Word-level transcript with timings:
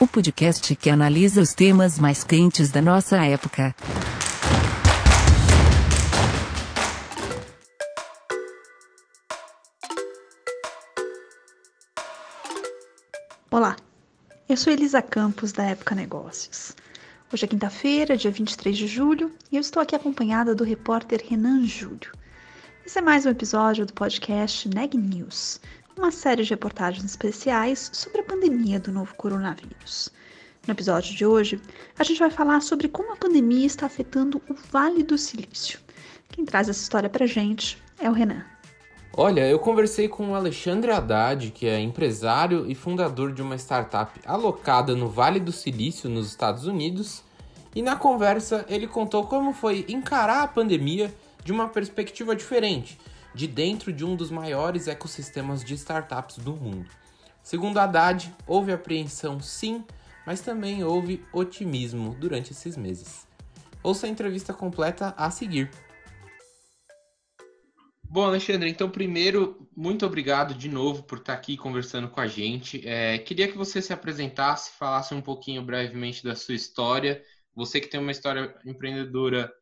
o 0.00 0.08
podcast 0.08 0.74
que 0.74 0.90
analisa 0.90 1.40
os 1.40 1.54
temas 1.54 1.98
mais 1.98 2.24
quentes 2.24 2.70
da 2.70 2.82
nossa 2.82 3.24
época. 3.24 3.74
Olá, 13.50 13.76
eu 14.48 14.56
sou 14.56 14.72
Elisa 14.72 15.00
Campos 15.00 15.52
da 15.52 15.62
Época 15.62 15.94
Negócios. 15.94 16.74
Hoje 17.32 17.44
é 17.44 17.48
quinta-feira, 17.48 18.16
dia 18.16 18.32
23 18.32 18.76
de 18.76 18.88
julho, 18.88 19.30
e 19.50 19.56
eu 19.56 19.60
estou 19.60 19.80
aqui 19.80 19.94
acompanhada 19.94 20.56
do 20.56 20.64
repórter 20.64 21.24
Renan 21.24 21.64
Júlio. 21.64 22.12
Esse 22.84 22.98
é 22.98 23.02
mais 23.02 23.24
um 23.24 23.30
episódio 23.30 23.86
do 23.86 23.92
podcast 23.92 24.68
Neg 24.68 24.96
News, 24.96 25.60
uma 25.96 26.10
série 26.10 26.42
de 26.42 26.50
reportagens 26.50 27.04
especiais 27.04 27.90
sobre 27.92 28.20
a 28.20 28.24
pandemia 28.24 28.80
do 28.80 28.92
novo 28.92 29.14
coronavírus. 29.14 30.10
No 30.66 30.72
episódio 30.72 31.14
de 31.14 31.24
hoje, 31.26 31.60
a 31.98 32.04
gente 32.04 32.18
vai 32.18 32.30
falar 32.30 32.60
sobre 32.62 32.88
como 32.88 33.12
a 33.12 33.16
pandemia 33.16 33.66
está 33.66 33.86
afetando 33.86 34.40
o 34.48 34.54
Vale 34.70 35.02
do 35.02 35.16
Silício. 35.16 35.78
Quem 36.30 36.44
traz 36.44 36.68
essa 36.68 36.82
história 36.82 37.08
pra 37.08 37.26
gente 37.26 37.78
é 37.98 38.08
o 38.08 38.12
Renan. 38.12 38.44
Olha, 39.16 39.46
eu 39.46 39.60
conversei 39.60 40.08
com 40.08 40.30
o 40.30 40.34
Alexandre 40.34 40.90
Haddad, 40.90 41.52
que 41.52 41.68
é 41.68 41.78
empresário 41.78 42.68
e 42.68 42.74
fundador 42.74 43.32
de 43.32 43.42
uma 43.42 43.54
startup 43.54 44.18
alocada 44.26 44.96
no 44.96 45.08
Vale 45.08 45.38
do 45.38 45.52
Silício, 45.52 46.10
nos 46.10 46.26
Estados 46.26 46.66
Unidos, 46.66 47.22
e 47.74 47.82
na 47.82 47.94
conversa 47.94 48.64
ele 48.68 48.88
contou 48.88 49.26
como 49.26 49.52
foi 49.52 49.84
encarar 49.88 50.42
a 50.42 50.48
pandemia 50.48 51.14
de 51.44 51.52
uma 51.52 51.68
perspectiva 51.68 52.34
diferente, 52.34 52.98
de 53.34 53.46
dentro 53.46 53.92
de 53.92 54.04
um 54.04 54.14
dos 54.14 54.30
maiores 54.30 54.86
ecossistemas 54.86 55.64
de 55.64 55.74
startups 55.74 56.38
do 56.38 56.54
mundo. 56.54 56.88
Segundo 57.42 57.78
Haddad, 57.78 58.34
houve 58.46 58.72
apreensão 58.72 59.40
sim, 59.40 59.84
mas 60.26 60.40
também 60.40 60.84
houve 60.84 61.22
otimismo 61.32 62.14
durante 62.14 62.52
esses 62.52 62.76
meses. 62.76 63.26
Ouça 63.82 64.06
a 64.06 64.10
entrevista 64.10 64.54
completa 64.54 65.12
a 65.16 65.30
seguir. 65.30 65.70
Bom, 68.14 68.24
Alexandre, 68.24 68.70
então 68.70 68.88
primeiro, 68.88 69.68
muito 69.76 70.06
obrigado 70.06 70.54
de 70.54 70.68
novo 70.68 71.02
por 71.02 71.18
estar 71.18 71.32
aqui 71.32 71.56
conversando 71.56 72.08
com 72.08 72.20
a 72.20 72.28
gente. 72.28 72.80
É, 72.86 73.18
queria 73.18 73.48
que 73.48 73.58
você 73.58 73.82
se 73.82 73.92
apresentasse, 73.92 74.70
falasse 74.78 75.12
um 75.12 75.20
pouquinho 75.20 75.62
brevemente 75.62 76.22
da 76.22 76.36
sua 76.36 76.54
história. 76.54 77.20
Você 77.56 77.80
que 77.80 77.88
tem 77.88 77.98
uma 77.98 78.12
história 78.12 78.54
empreendedora 78.64 79.52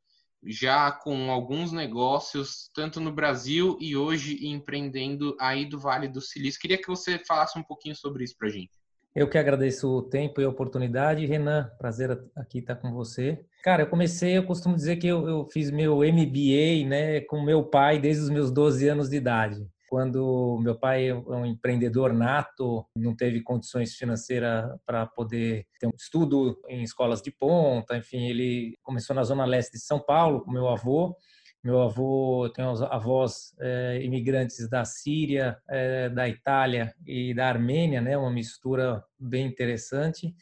já 0.44 0.90
com 0.90 1.30
alguns 1.30 1.72
negócios, 1.72 2.70
tanto 2.74 3.00
no 3.00 3.12
Brasil 3.12 3.76
e 3.80 3.96
hoje 3.96 4.46
empreendendo 4.46 5.36
aí 5.40 5.64
do 5.64 5.78
Vale 5.78 6.08
do 6.08 6.20
Silício. 6.20 6.60
Queria 6.60 6.78
que 6.78 6.88
você 6.88 7.18
falasse 7.18 7.58
um 7.58 7.62
pouquinho 7.62 7.94
sobre 7.94 8.24
isso 8.24 8.36
para 8.36 8.48
a 8.48 8.50
gente. 8.50 8.70
Eu 9.14 9.28
que 9.28 9.36
agradeço 9.36 9.88
o 9.88 10.02
tempo 10.02 10.40
e 10.40 10.44
a 10.44 10.48
oportunidade. 10.48 11.26
Renan, 11.26 11.70
prazer 11.78 12.18
aqui 12.34 12.58
estar 12.58 12.76
com 12.76 12.92
você. 12.92 13.44
Cara, 13.62 13.82
eu 13.82 13.86
comecei, 13.86 14.38
eu 14.38 14.46
costumo 14.46 14.74
dizer 14.74 14.96
que 14.96 15.06
eu, 15.06 15.28
eu 15.28 15.44
fiz 15.52 15.70
meu 15.70 15.98
MBA 15.98 16.88
né, 16.88 17.20
com 17.20 17.42
meu 17.42 17.62
pai 17.62 17.98
desde 17.98 18.22
os 18.22 18.30
meus 18.30 18.50
12 18.50 18.88
anos 18.88 19.10
de 19.10 19.16
idade 19.16 19.66
quando 19.92 20.58
meu 20.62 20.74
pai 20.74 21.10
é 21.10 21.14
um 21.14 21.44
empreendedor 21.44 22.14
nato, 22.14 22.82
não 22.96 23.14
teve 23.14 23.42
condições 23.42 23.94
financeiras 23.94 24.64
para 24.86 25.04
poder 25.04 25.66
ter 25.78 25.86
um 25.86 25.92
estudo 25.94 26.58
em 26.66 26.82
escolas 26.82 27.20
de 27.20 27.30
ponta, 27.30 27.94
enfim, 27.94 28.24
ele 28.26 28.74
começou 28.82 29.14
na 29.14 29.22
zona 29.22 29.44
leste 29.44 29.72
de 29.72 29.80
São 29.80 30.00
Paulo 30.00 30.40
com 30.40 30.50
meu 30.50 30.66
avô. 30.66 31.14
Meu 31.62 31.82
avô 31.82 32.50
tem 32.54 32.64
avós 32.64 33.54
é, 33.60 34.00
imigrantes 34.02 34.66
da 34.66 34.82
Síria, 34.82 35.58
é, 35.68 36.08
da 36.08 36.26
Itália 36.26 36.94
e 37.06 37.34
da 37.34 37.46
Armênia, 37.46 38.00
né, 38.00 38.16
uma 38.16 38.30
mistura 38.30 39.04
bem 39.20 39.46
interessante. 39.46 40.34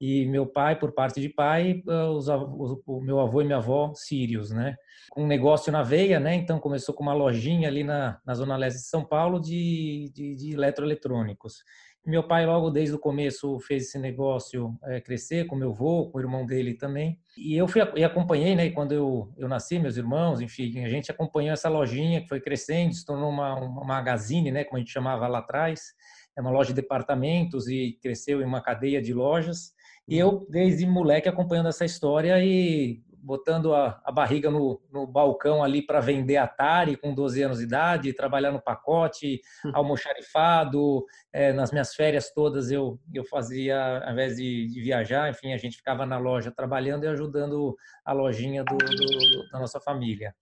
E 0.00 0.26
meu 0.26 0.46
pai, 0.46 0.78
por 0.78 0.92
parte 0.92 1.20
de 1.20 1.28
pai, 1.28 1.82
os, 1.86 2.28
os, 2.28 2.82
o 2.86 3.00
meu 3.00 3.18
avô 3.18 3.40
e 3.40 3.44
minha 3.44 3.56
avó 3.56 3.92
sírios, 3.94 4.50
né? 4.50 4.76
Um 5.16 5.26
negócio 5.26 5.72
na 5.72 5.82
veia, 5.82 6.20
né? 6.20 6.34
Então 6.34 6.58
começou 6.58 6.94
com 6.94 7.02
uma 7.02 7.14
lojinha 7.14 7.68
ali 7.68 7.82
na, 7.82 8.20
na 8.26 8.34
zona 8.34 8.56
leste 8.56 8.78
de 8.78 8.88
São 8.88 9.04
Paulo 9.04 9.40
de, 9.40 10.10
de, 10.14 10.34
de 10.34 10.52
eletroeletrônicos. 10.52 11.62
Meu 12.06 12.22
pai 12.22 12.46
logo 12.46 12.70
desde 12.70 12.94
o 12.94 13.00
começo 13.00 13.58
fez 13.58 13.88
esse 13.88 13.98
negócio 13.98 14.78
é, 14.84 15.00
crescer 15.00 15.44
com 15.46 15.56
meu 15.56 15.70
avô, 15.70 16.08
com 16.08 16.18
o 16.18 16.20
irmão 16.20 16.46
dele 16.46 16.74
também. 16.74 17.18
E 17.36 17.56
eu 17.56 17.66
fui 17.66 17.82
e 17.96 18.04
acompanhei, 18.04 18.54
né? 18.54 18.70
Quando 18.70 18.92
eu, 18.92 19.34
eu 19.36 19.48
nasci, 19.48 19.78
meus 19.80 19.96
irmãos, 19.96 20.40
enfim, 20.40 20.84
a 20.84 20.88
gente 20.88 21.10
acompanhou 21.10 21.52
essa 21.52 21.68
lojinha 21.68 22.20
que 22.20 22.28
foi 22.28 22.40
crescendo, 22.40 22.94
se 22.94 23.04
tornou 23.04 23.28
uma, 23.28 23.54
uma 23.54 23.84
magazine, 23.84 24.52
né? 24.52 24.62
Como 24.62 24.76
a 24.76 24.78
gente 24.78 24.92
chamava 24.92 25.26
lá 25.26 25.38
atrás. 25.38 25.94
É 26.38 26.40
uma 26.40 26.50
loja 26.50 26.68
de 26.68 26.80
departamentos 26.80 27.66
e 27.66 27.98
cresceu 28.00 28.40
em 28.40 28.44
uma 28.44 28.60
cadeia 28.60 29.02
de 29.02 29.12
lojas. 29.12 29.72
E 30.08 30.18
eu, 30.18 30.46
desde 30.48 30.86
moleque, 30.86 31.28
acompanhando 31.28 31.68
essa 31.68 31.84
história 31.84 32.42
e 32.42 33.02
botando 33.26 33.74
a, 33.74 34.00
a 34.04 34.12
barriga 34.12 34.52
no, 34.52 34.80
no, 34.92 35.04
balcão 35.04 35.60
ali 35.64 35.82
para 35.82 35.98
vender 35.98 36.36
Atari 36.36 36.96
com 36.96 37.12
12 37.12 37.42
anos 37.42 37.58
de 37.58 37.64
idade, 37.64 38.12
trabalhar 38.12 38.52
no 38.52 38.62
pacote, 38.62 39.40
hum. 39.64 39.72
almoxarifado. 39.74 41.04
É, 41.32 41.52
nas 41.52 41.72
minhas 41.72 41.92
férias 41.92 42.30
todas 42.32 42.70
eu, 42.70 43.00
eu 43.12 43.24
fazia, 43.24 43.98
ao 44.04 44.12
invés 44.12 44.36
de, 44.36 44.68
de, 44.68 44.80
viajar, 44.80 45.28
enfim, 45.28 45.52
a 45.52 45.56
gente 45.56 45.76
ficava 45.76 46.06
na 46.06 46.18
loja 46.18 46.52
trabalhando 46.52 47.02
e 47.02 47.08
ajudando 47.08 47.76
a 48.04 48.12
lojinha 48.12 48.62
do, 48.62 48.76
do, 48.76 49.50
da 49.50 49.58
nossa 49.58 49.80
família. 49.80 50.32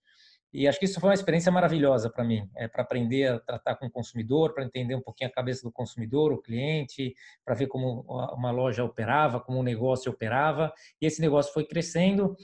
E 0.55 0.69
acho 0.69 0.79
que 0.79 0.85
isso 0.85 1.01
foi 1.01 1.09
uma 1.09 1.15
experiência 1.15 1.51
maravilhosa 1.51 2.09
para 2.09 2.23
mim, 2.23 2.49
é, 2.55 2.69
para 2.69 2.85
aprender 2.85 3.27
a 3.27 3.41
tratar 3.41 3.75
com 3.75 3.87
o 3.87 3.91
consumidor, 3.91 4.55
para 4.55 4.65
entender 4.65 4.95
um 4.95 5.01
pouquinho 5.01 5.29
a 5.29 5.33
cabeça 5.33 5.65
do 5.65 5.73
consumidor, 5.73 6.33
o 6.33 6.41
cliente, 6.41 7.13
para 7.45 7.57
ver 7.57 7.67
como 7.67 8.03
uma 8.33 8.53
loja 8.53 8.85
operava, 8.85 9.41
como 9.41 9.59
um 9.59 9.65
negócio 9.65 10.13
operava. 10.13 10.73
E 11.03 11.07
esse 11.07 11.21
negócio 11.21 11.53
foi 11.53 11.65
crescendo 11.65 12.37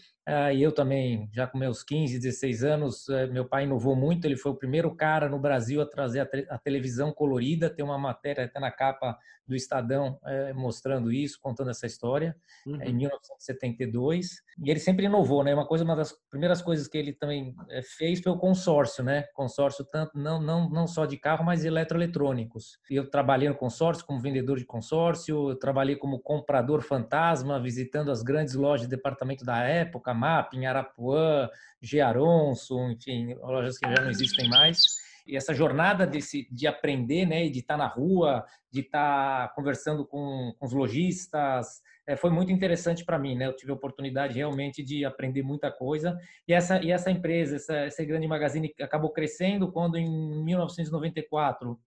e 0.55 0.63
eu 0.63 0.71
também, 0.71 1.29
já 1.33 1.47
com 1.47 1.59
meus 1.59 1.83
15, 1.83 2.19
16 2.19 2.63
anos, 2.63 3.09
eh, 3.09 3.27
meu 3.27 3.45
pai 3.45 3.65
inovou 3.65 3.97
muito. 3.97 4.27
Ele 4.27 4.37
foi 4.37 4.53
o 4.53 4.55
primeiro 4.55 4.95
cara 4.95 5.29
no 5.29 5.39
Brasil 5.39 5.81
a 5.81 5.87
trazer 5.87 6.29
a, 6.49 6.59
televisão 6.59 7.13
colorida. 7.13 7.69
Tem 7.69 7.85
uma 7.85 7.99
matéria 7.99 8.45
até 8.45 8.61
na 8.61 8.71
capa 8.71 9.19
do 9.51 9.57
Estadão 9.57 10.19
é, 10.25 10.53
mostrando 10.53 11.11
isso, 11.11 11.41
contando 11.43 11.71
essa 11.71 11.85
história, 11.85 12.37
uhum. 12.65 12.81
em 12.83 12.95
1972. 12.95 14.29
E 14.65 14.71
ele 14.71 14.79
sempre 14.79 15.07
inovou, 15.07 15.43
né? 15.43 15.53
Uma 15.53 15.67
coisa, 15.67 15.85
uma 15.85 15.97
das 15.97 16.13
primeiras 16.31 16.63
coisas 16.63 16.87
que 16.87 16.97
ele 16.97 17.13
também 17.13 17.55
eh, 17.69 17.83
fez 17.83 18.21
foi 18.21 18.31
o 18.31 18.39
consórcio, 18.39 19.03
né? 19.03 19.25
Consórcio 19.35 19.85
tanto 19.85 20.17
não 20.17 20.41
não 20.41 20.71
não 20.71 20.87
só 20.87 21.05
de 21.07 21.17
carro, 21.17 21.45
mas 21.45 21.65
eletroeletrônicos. 21.65 22.79
Eu 22.89 23.11
trabalhei 23.11 23.49
no 23.49 23.57
consórcio 23.57 24.07
como 24.07 24.21
vendedor 24.21 24.59
de 24.59 24.65
consórcio, 24.65 25.51
eu 25.51 25.57
trabalhei 25.57 25.97
como 25.97 26.21
comprador 26.21 26.83
fantasma, 26.83 27.61
visitando 27.61 28.13
as 28.13 28.23
grandes 28.23 28.55
lojas 28.55 28.87
de 28.87 28.95
departamento 28.95 29.45
da 29.45 29.65
época 29.65 30.15
Map, 30.21 30.53
em 30.55 30.67
Arapuã, 30.67 31.49
Gearonso, 31.81 32.79
enfim, 32.91 33.35
lojas 33.35 33.79
que 33.79 33.89
já 33.89 34.03
não 34.03 34.11
existem 34.11 34.49
mais. 34.49 34.85
E 35.27 35.37
essa 35.37 35.55
jornada 35.55 36.07
desse, 36.07 36.47
de 36.51 36.67
aprender, 36.67 37.25
né, 37.27 37.49
de 37.49 37.61
estar 37.61 37.77
na 37.77 37.87
rua, 37.87 38.45
de 38.71 38.81
estar 38.81 39.55
conversando 39.55 40.05
com, 40.07 40.55
com 40.59 40.67
os 40.67 40.73
lojistas, 40.73 41.81
é, 42.07 42.17
foi 42.17 42.31
muito 42.31 42.51
interessante 42.51 43.05
para 43.05 43.19
mim, 43.19 43.37
né? 43.37 43.47
Eu 43.47 43.55
tive 43.55 43.71
a 43.71 43.75
oportunidade 43.75 44.35
realmente 44.35 44.83
de 44.83 45.05
aprender 45.05 45.43
muita 45.43 45.71
coisa. 45.71 46.19
E 46.49 46.53
essa, 46.53 46.83
e 46.83 46.91
essa 46.91 47.11
empresa, 47.11 47.57
essa, 47.57 47.77
essa 47.77 48.05
grande 48.05 48.27
magazine 48.27 48.75
acabou 48.81 49.13
crescendo 49.13 49.71
quando, 49.71 49.97
em 49.97 50.45
1994, 50.45 51.79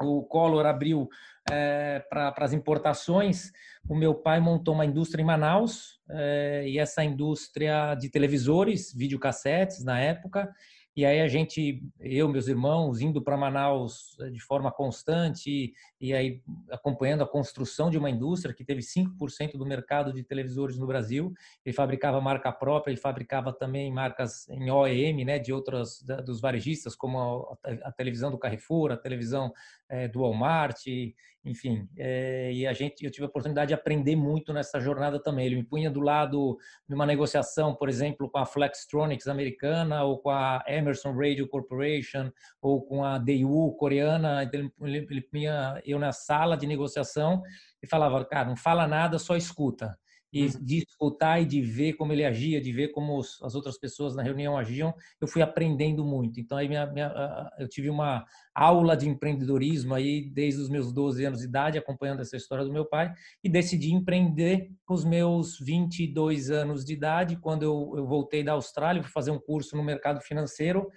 o 0.00 0.22
Collor 0.22 0.66
abriu 0.66 1.08
é, 1.50 2.00
para 2.08 2.34
as 2.38 2.52
importações, 2.52 3.52
o 3.88 3.94
meu 3.94 4.14
pai 4.14 4.40
montou 4.40 4.74
uma 4.74 4.86
indústria 4.86 5.22
em 5.22 5.26
Manaus, 5.26 6.00
é, 6.08 6.64
e 6.66 6.78
essa 6.78 7.04
indústria 7.04 7.94
de 7.94 8.08
televisores, 8.08 8.92
videocassetes 8.94 9.84
na 9.84 10.00
época, 10.00 10.54
e 10.96 11.04
aí 11.04 11.20
a 11.20 11.26
gente, 11.26 11.82
eu, 11.98 12.28
meus 12.28 12.46
irmãos, 12.46 13.00
indo 13.00 13.20
para 13.20 13.36
Manaus 13.36 14.16
eh, 14.20 14.30
de 14.30 14.38
forma 14.38 14.70
constante 14.70 15.72
e 16.00 16.14
aí 16.14 16.40
acompanhando 16.70 17.24
a 17.24 17.26
construção 17.26 17.90
de 17.90 17.98
uma 17.98 18.08
indústria 18.08 18.54
que 18.54 18.64
teve 18.64 18.80
5% 18.80 19.56
do 19.56 19.66
mercado 19.66 20.12
de 20.12 20.22
televisores 20.22 20.78
no 20.78 20.86
Brasil. 20.86 21.34
Ele 21.66 21.74
fabricava 21.74 22.20
marca 22.20 22.52
própria 22.52 22.92
e 22.92 22.96
fabricava 22.96 23.52
também 23.52 23.92
marcas 23.92 24.48
em 24.48 24.70
OEM, 24.70 25.24
né, 25.24 25.38
de 25.40 25.52
outras 25.52 26.00
dos 26.24 26.40
varejistas, 26.40 26.94
como 26.94 27.58
a, 27.64 27.88
a 27.88 27.92
televisão 27.92 28.30
do 28.30 28.38
Carrefour, 28.38 28.92
a 28.92 28.96
televisão 28.96 29.52
é, 29.88 30.06
do 30.06 30.20
Walmart. 30.20 30.86
E, 30.86 31.12
enfim, 31.44 31.86
é, 31.98 32.50
e 32.52 32.66
a 32.66 32.72
gente, 32.72 33.04
eu 33.04 33.10
tive 33.10 33.24
a 33.24 33.28
oportunidade 33.28 33.68
de 33.68 33.74
aprender 33.74 34.16
muito 34.16 34.52
nessa 34.52 34.80
jornada 34.80 35.22
também. 35.22 35.44
Ele 35.44 35.56
me 35.56 35.64
punha 35.64 35.90
do 35.90 36.00
lado 36.00 36.56
de 36.88 36.94
uma 36.94 37.04
negociação, 37.04 37.74
por 37.74 37.88
exemplo, 37.88 38.30
com 38.30 38.38
a 38.38 38.46
Flextronics 38.46 39.28
americana 39.28 40.04
ou 40.04 40.18
com 40.18 40.30
a 40.30 40.64
Emerson 40.66 41.12
Radio 41.12 41.46
Corporation 41.46 42.32
ou 42.62 42.80
com 42.80 43.04
a 43.04 43.18
Daewoo 43.18 43.76
coreana. 43.76 44.42
Então 44.42 44.70
ele, 44.82 45.06
ele 45.10 45.20
punha 45.20 45.82
eu 45.84 45.98
na 45.98 46.12
sala 46.12 46.56
de 46.56 46.66
negociação 46.66 47.42
e 47.82 47.86
falava, 47.86 48.24
cara, 48.24 48.48
não 48.48 48.56
fala 48.56 48.88
nada, 48.88 49.18
só 49.18 49.36
escuta 49.36 49.98
e 50.34 50.46
uhum. 50.46 50.50
de 50.60 50.78
escutar 50.78 51.40
e 51.40 51.46
de 51.46 51.62
ver 51.62 51.92
como 51.92 52.12
ele 52.12 52.24
agia, 52.24 52.60
de 52.60 52.72
ver 52.72 52.88
como 52.88 53.20
as 53.20 53.54
outras 53.54 53.78
pessoas 53.78 54.16
na 54.16 54.22
reunião 54.22 54.58
agiam, 54.58 54.92
eu 55.20 55.28
fui 55.28 55.40
aprendendo 55.40 56.04
muito. 56.04 56.40
Então 56.40 56.58
aí 56.58 56.66
minha, 56.66 56.84
minha, 56.86 57.50
eu 57.56 57.68
tive 57.68 57.88
uma 57.88 58.24
aula 58.52 58.96
de 58.96 59.08
empreendedorismo 59.08 59.94
aí 59.94 60.28
desde 60.28 60.60
os 60.60 60.68
meus 60.68 60.92
12 60.92 61.24
anos 61.24 61.38
de 61.38 61.46
idade, 61.46 61.78
acompanhando 61.78 62.20
essa 62.20 62.36
história 62.36 62.64
do 62.64 62.72
meu 62.72 62.84
pai, 62.84 63.14
e 63.44 63.48
decidi 63.48 63.92
empreender 63.92 64.72
com 64.84 64.94
os 64.94 65.04
meus 65.04 65.56
22 65.60 66.50
anos 66.50 66.84
de 66.84 66.94
idade, 66.94 67.36
quando 67.36 67.62
eu, 67.62 67.92
eu 67.96 68.04
voltei 68.04 68.42
da 68.42 68.52
Austrália, 68.52 69.02
fui 69.04 69.12
fazer 69.12 69.30
um 69.30 69.38
curso 69.38 69.76
no 69.76 69.84
mercado 69.84 70.20
financeiro, 70.20 70.90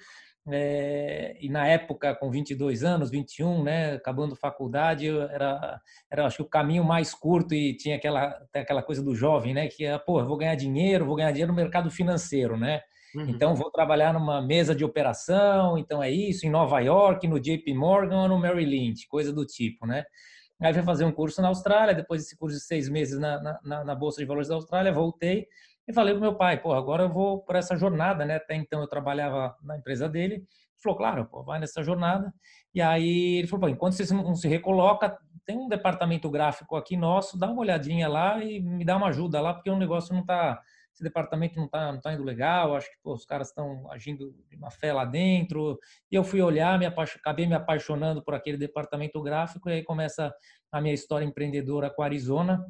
é, 0.49 1.35
e 1.41 1.49
na 1.49 1.67
época, 1.67 2.15
com 2.15 2.29
22 2.31 2.83
anos, 2.83 3.11
21, 3.11 3.63
né, 3.63 3.93
acabando 3.93 4.35
faculdade, 4.35 5.07
era, 5.09 5.81
era 6.09 6.25
acho 6.25 6.37
que 6.37 6.43
o 6.43 6.49
caminho 6.49 6.83
mais 6.83 7.13
curto 7.13 7.53
e 7.53 7.75
tinha 7.75 7.97
aquela, 7.97 8.39
aquela 8.53 8.81
coisa 8.81 9.03
do 9.03 9.13
jovem, 9.13 9.53
né, 9.53 9.67
que 9.67 9.85
é, 9.85 9.97
pô, 9.97 10.23
vou 10.23 10.37
ganhar 10.37 10.55
dinheiro, 10.55 11.05
vou 11.05 11.15
ganhar 11.15 11.31
dinheiro 11.31 11.51
no 11.51 11.55
mercado 11.55 11.91
financeiro, 11.91 12.57
né? 12.57 12.81
Uhum. 13.15 13.29
Então, 13.29 13.55
vou 13.55 13.71
trabalhar 13.71 14.13
numa 14.13 14.41
mesa 14.41 14.75
de 14.75 14.85
operação, 14.85 15.77
então 15.77 16.03
é 16.03 16.11
isso, 16.11 16.45
em 16.45 16.49
Nova 16.49 16.79
York, 16.79 17.27
no 17.27 17.39
JP 17.39 17.73
Morgan 17.73 18.21
ou 18.21 18.27
no 18.27 18.39
Merrill 18.39 18.69
Lynch, 18.69 19.07
coisa 19.07 19.33
do 19.33 19.45
tipo, 19.45 19.85
né? 19.85 20.03
Aí 20.59 20.73
fui 20.73 20.83
fazer 20.83 21.05
um 21.05 21.11
curso 21.11 21.41
na 21.41 21.49
Austrália, 21.49 21.93
depois 21.93 22.21
desse 22.23 22.37
curso 22.37 22.57
de 22.57 22.63
seis 22.63 22.89
meses 22.89 23.19
na, 23.19 23.59
na, 23.63 23.83
na 23.83 23.95
Bolsa 23.95 24.19
de 24.19 24.25
Valores 24.25 24.47
da 24.47 24.55
Austrália, 24.55 24.91
voltei, 24.91 25.45
e 25.87 25.93
falei 25.93 26.13
pro 26.13 26.21
meu 26.21 26.35
pai, 26.35 26.61
pô, 26.61 26.73
agora 26.73 27.03
eu 27.03 27.09
vou 27.09 27.41
por 27.43 27.55
essa 27.55 27.77
jornada, 27.77 28.25
né? 28.25 28.35
Até 28.35 28.55
então 28.55 28.81
eu 28.81 28.87
trabalhava 28.87 29.55
na 29.63 29.77
empresa 29.77 30.09
dele. 30.09 30.35
Ele 30.35 30.45
falou, 30.83 30.97
claro, 30.97 31.25
pô, 31.25 31.43
vai 31.43 31.59
nessa 31.59 31.81
jornada. 31.81 32.33
E 32.75 32.81
aí 32.81 33.37
ele 33.37 33.47
falou, 33.47 33.61
pô, 33.61 33.69
enquanto 33.69 33.93
você 33.93 34.13
não 34.13 34.35
se 34.35 34.47
recoloca, 34.49 35.17
tem 35.45 35.57
um 35.57 35.69
departamento 35.69 36.29
gráfico 36.29 36.75
aqui 36.75 36.97
nosso, 36.97 37.39
dá 37.39 37.49
uma 37.49 37.61
olhadinha 37.61 38.09
lá 38.09 38.43
e 38.43 38.59
me 38.59 38.83
dá 38.83 38.97
uma 38.97 39.07
ajuda 39.07 39.39
lá, 39.39 39.53
porque 39.53 39.69
o 39.69 39.77
negócio 39.77 40.13
não 40.13 40.25
tá, 40.25 40.61
esse 40.93 41.01
departamento 41.01 41.57
não 41.57 41.69
tá, 41.69 41.89
não 41.93 42.01
tá 42.01 42.13
indo 42.13 42.23
legal, 42.23 42.75
acho 42.75 42.87
que 42.87 42.97
pô, 43.01 43.13
os 43.13 43.25
caras 43.25 43.47
estão 43.47 43.89
agindo 43.89 44.35
de 44.49 44.57
má 44.57 44.69
fé 44.69 44.91
lá 44.91 45.05
dentro. 45.05 45.79
E 46.11 46.15
eu 46.15 46.23
fui 46.23 46.41
olhar, 46.41 46.77
me 46.77 46.85
acabei 46.85 47.47
me 47.47 47.55
apaixonando 47.55 48.21
por 48.21 48.35
aquele 48.35 48.57
departamento 48.57 49.21
gráfico, 49.21 49.69
e 49.69 49.73
aí 49.73 49.83
começa 49.83 50.33
a 50.69 50.81
minha 50.81 50.93
história 50.93 51.23
empreendedora 51.23 51.89
com 51.89 52.01
a 52.01 52.05
Arizona, 52.05 52.61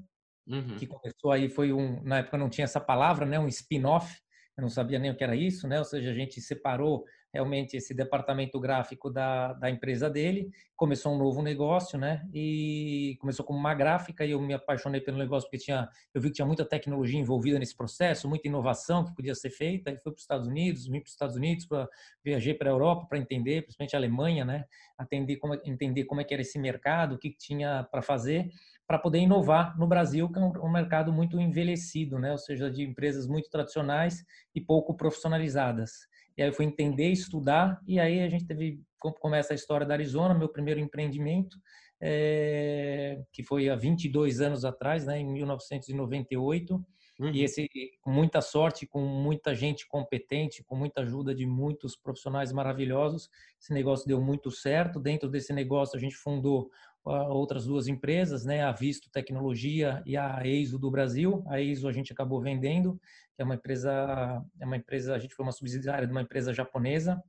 uhum. 0.47 0.75
que 0.77 0.87
começou 0.87 1.31
aí 1.31 1.49
foi 1.49 1.73
um 1.73 2.01
na 2.03 2.19
época 2.19 2.37
não 2.37 2.49
tinha 2.49 2.65
essa 2.65 2.79
palavra, 2.79 3.25
né, 3.25 3.39
um 3.39 3.47
spin-off. 3.47 4.19
Eu 4.57 4.63
não 4.63 4.69
sabia 4.69 4.97
nem 4.97 5.11
o 5.11 5.15
que 5.15 5.23
era 5.23 5.35
isso, 5.35 5.67
né? 5.67 5.77
Ou 5.77 5.85
seja, 5.85 6.09
a 6.09 6.13
gente 6.15 6.41
separou 6.41 7.05
realmente 7.33 7.77
esse 7.77 7.93
departamento 7.93 8.59
gráfico 8.59 9.09
da, 9.09 9.53
da 9.53 9.69
empresa 9.69 10.09
dele, 10.09 10.49
começou 10.75 11.13
um 11.13 11.17
novo 11.17 11.41
negócio, 11.41 11.97
né? 11.99 12.27
E 12.33 13.15
começou 13.19 13.45
como 13.45 13.59
uma 13.59 13.73
gráfica 13.73 14.25
e 14.25 14.31
eu 14.31 14.41
me 14.41 14.53
apaixonei 14.53 15.01
pelo 15.01 15.17
negócio 15.17 15.47
porque 15.47 15.63
tinha, 15.63 15.87
eu 16.13 16.21
vi 16.21 16.29
que 16.29 16.35
tinha 16.35 16.45
muita 16.45 16.65
tecnologia 16.65 17.19
envolvida 17.19 17.59
nesse 17.59 17.75
processo, 17.75 18.27
muita 18.27 18.47
inovação 18.47 19.05
que 19.05 19.13
podia 19.13 19.35
ser 19.35 19.51
feita. 19.51 19.91
E 19.91 19.97
fui 19.97 20.11
para 20.11 20.17
os 20.17 20.21
Estados 20.21 20.47
Unidos, 20.47 20.87
vim 20.87 20.99
para 20.99 21.07
os 21.07 21.11
Estados 21.11 21.35
Unidos, 21.35 21.65
para 21.65 21.87
viajei 22.23 22.53
para 22.53 22.69
a 22.69 22.73
Europa 22.73 23.05
para 23.07 23.19
entender, 23.19 23.61
principalmente 23.61 23.95
a 23.95 23.99
Alemanha, 23.99 24.43
né? 24.43 24.65
Atender 24.97 25.37
como 25.37 25.53
entender 25.65 26.05
como 26.05 26.21
é 26.21 26.23
que 26.23 26.33
era 26.33 26.41
esse 26.41 26.57
mercado, 26.57 27.15
o 27.15 27.19
que 27.19 27.29
tinha 27.37 27.83
para 27.91 28.01
fazer 28.01 28.49
para 28.87 28.97
poder 28.97 29.19
inovar 29.19 29.77
no 29.77 29.85
Brasil, 29.85 30.31
que 30.31 30.39
é 30.39 30.41
um, 30.41 30.71
mercado 30.71 31.11
muito 31.11 31.39
envelhecido, 31.39 32.17
né? 32.17 32.31
ou 32.31 32.37
seja, 32.37 32.71
de 32.71 32.83
empresas 32.83 33.27
muito 33.27 33.49
tradicionais 33.49 34.23
e 34.55 34.61
pouco 34.61 34.95
profissionalizadas. 34.95 35.91
E 36.37 36.41
aí 36.41 36.47
eu 36.47 36.53
fui 36.53 36.65
entender, 36.65 37.09
estudar, 37.09 37.81
e 37.85 37.99
aí 37.99 38.21
a 38.21 38.29
gente 38.29 38.45
teve, 38.45 38.79
começa 39.19 39.53
a 39.53 39.55
história 39.55 39.85
da 39.85 39.93
Arizona, 39.93 40.33
meu 40.33 40.47
primeiro 40.47 40.79
empreendimento, 40.79 41.57
é, 41.99 43.21
que 43.33 43.43
foi 43.43 43.69
há 43.69 43.75
22 43.75 44.39
anos 44.39 44.63
atrás, 44.63 45.05
né, 45.05 45.19
em 45.19 45.25
1998, 45.25 46.85
Uhum. 47.19 47.31
E 47.33 47.43
esse, 47.43 47.67
com 48.01 48.11
muita 48.11 48.41
sorte, 48.41 48.85
com 48.85 49.01
muita 49.01 49.55
gente 49.55 49.87
competente, 49.87 50.63
com 50.63 50.75
muita 50.75 51.01
ajuda 51.01 51.33
de 51.33 51.45
muitos 51.45 51.95
profissionais 51.95 52.51
maravilhosos, 52.51 53.29
esse 53.59 53.73
negócio 53.73 54.07
deu 54.07 54.21
muito 54.21 54.51
certo. 54.51 54.99
Dentro 54.99 55.27
desse 55.27 55.51
negócio, 55.51 55.97
a 55.97 55.99
gente 55.99 56.15
fundou 56.15 56.69
outras 57.03 57.65
duas 57.65 57.87
empresas, 57.87 58.43
né, 58.43 58.63
a 58.63 58.71
Visto 58.71 59.09
Tecnologia 59.09 60.03
e 60.05 60.17
a 60.17 60.45
EISO 60.45 60.77
do 60.77 60.91
Brasil. 60.91 61.43
A 61.47 61.59
EISO 61.59 61.87
a 61.87 61.91
gente 61.91 62.11
acabou 62.11 62.41
vendendo, 62.41 62.99
que 63.35 63.41
é 63.41 63.45
uma 63.45 63.55
empresa, 63.55 64.43
é 64.59 64.65
uma 64.65 64.75
empresa, 64.75 65.15
a 65.15 65.19
gente 65.19 65.33
foi 65.33 65.45
uma 65.45 65.53
subsidiária 65.53 66.05
de 66.05 66.11
uma 66.11 66.21
empresa 66.21 66.53
japonesa 66.53 67.23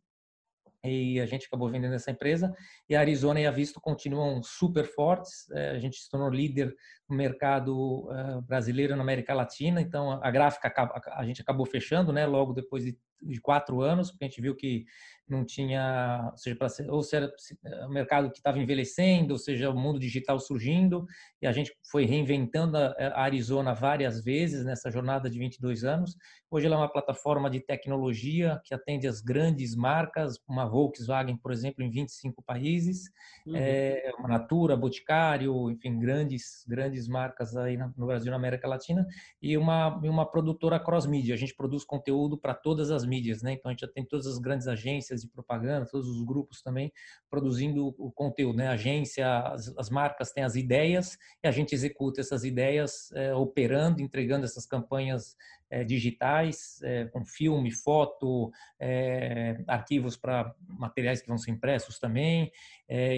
e 0.88 1.20
a 1.20 1.26
gente 1.26 1.46
acabou 1.46 1.68
vendendo 1.68 1.94
essa 1.94 2.10
empresa. 2.10 2.54
E 2.88 2.96
a 2.96 3.00
Arizona 3.00 3.40
e 3.40 3.46
a 3.46 3.50
Visto 3.50 3.80
continuam 3.80 4.42
super 4.42 4.84
fortes. 4.84 5.50
É, 5.50 5.70
a 5.70 5.78
gente 5.78 5.98
se 5.98 6.10
tornou 6.10 6.30
líder 6.30 6.74
no 7.08 7.16
mercado 7.16 8.08
é, 8.12 8.40
brasileiro 8.40 8.96
na 8.96 9.02
América 9.02 9.34
Latina. 9.34 9.80
Então 9.80 10.20
a 10.22 10.30
gráfica 10.30 10.72
a 11.12 11.24
gente 11.24 11.40
acabou 11.40 11.66
fechando, 11.66 12.12
né? 12.12 12.26
Logo 12.26 12.52
depois 12.52 12.84
de 12.84 12.96
de 13.20 13.40
quatro 13.40 13.80
anos, 13.80 14.10
porque 14.10 14.24
a 14.24 14.28
gente 14.28 14.40
viu 14.40 14.54
que 14.54 14.84
não 15.28 15.44
tinha, 15.44 16.30
ou 16.32 16.38
seja, 16.38 16.92
ou 16.92 17.02
seja, 17.02 17.32
o 17.86 17.90
mercado 17.90 18.30
que 18.30 18.38
estava 18.38 18.58
envelhecendo, 18.58 19.34
ou 19.34 19.38
seja, 19.38 19.70
o 19.70 19.76
mundo 19.76 19.98
digital 19.98 20.40
surgindo, 20.40 21.06
e 21.42 21.46
a 21.46 21.52
gente 21.52 21.72
foi 21.90 22.04
reinventando 22.04 22.76
a 22.78 23.22
Arizona 23.22 23.74
várias 23.74 24.22
vezes 24.24 24.64
nessa 24.64 24.90
jornada 24.90 25.28
de 25.28 25.38
22 25.38 25.84
anos. 25.84 26.16
Hoje 26.50 26.66
ela 26.66 26.76
é 26.76 26.78
uma 26.78 26.90
plataforma 26.90 27.50
de 27.50 27.60
tecnologia 27.60 28.60
que 28.64 28.74
atende 28.74 29.06
as 29.06 29.20
grandes 29.20 29.74
marcas, 29.76 30.38
uma 30.48 30.66
Volkswagen, 30.66 31.36
por 31.36 31.52
exemplo, 31.52 31.84
em 31.84 31.90
25 31.90 32.42
países, 32.42 33.10
uhum. 33.46 33.54
é, 33.54 34.10
uma 34.18 34.28
Natura, 34.28 34.76
Boticário, 34.76 35.70
enfim, 35.70 35.98
grandes 35.98 36.64
grandes 36.66 37.06
marcas 37.06 37.54
aí 37.54 37.76
no 37.76 38.06
Brasil, 38.06 38.30
na 38.30 38.36
América 38.36 38.66
Latina, 38.66 39.06
e 39.42 39.56
uma 39.58 39.88
uma 39.98 40.24
produtora 40.24 40.80
cross 40.80 41.06
media. 41.06 41.34
A 41.34 41.38
gente 41.38 41.54
produz 41.54 41.84
conteúdo 41.84 42.38
para 42.38 42.54
todas 42.54 42.90
as 42.90 43.04
mídias, 43.08 43.42
né? 43.42 43.52
Então 43.52 43.70
a 43.70 43.72
gente 43.72 43.80
já 43.80 43.88
tem 43.88 44.04
todas 44.04 44.26
as 44.26 44.38
grandes 44.38 44.68
agências 44.68 45.22
de 45.22 45.28
propaganda, 45.28 45.86
todos 45.86 46.08
os 46.08 46.22
grupos 46.22 46.62
também 46.62 46.92
produzindo 47.30 47.94
o 47.98 48.12
conteúdo, 48.12 48.58
né? 48.58 48.68
A 48.68 48.72
agência, 48.72 49.26
as, 49.48 49.74
as 49.76 49.90
marcas 49.90 50.30
têm 50.32 50.44
as 50.44 50.54
ideias 50.54 51.18
e 51.42 51.48
a 51.48 51.50
gente 51.50 51.74
executa 51.74 52.20
essas 52.20 52.44
ideias 52.44 53.10
é, 53.12 53.34
operando, 53.34 54.02
entregando 54.02 54.44
essas 54.44 54.66
campanhas 54.66 55.36
é, 55.70 55.84
digitais, 55.84 56.80
é, 56.82 57.04
com 57.06 57.24
filme, 57.24 57.70
foto, 57.70 58.50
é, 58.80 59.62
arquivos 59.66 60.16
para 60.16 60.54
materiais 60.66 61.20
que 61.20 61.28
vão 61.28 61.38
ser 61.38 61.50
impressos 61.50 61.98
também, 61.98 62.50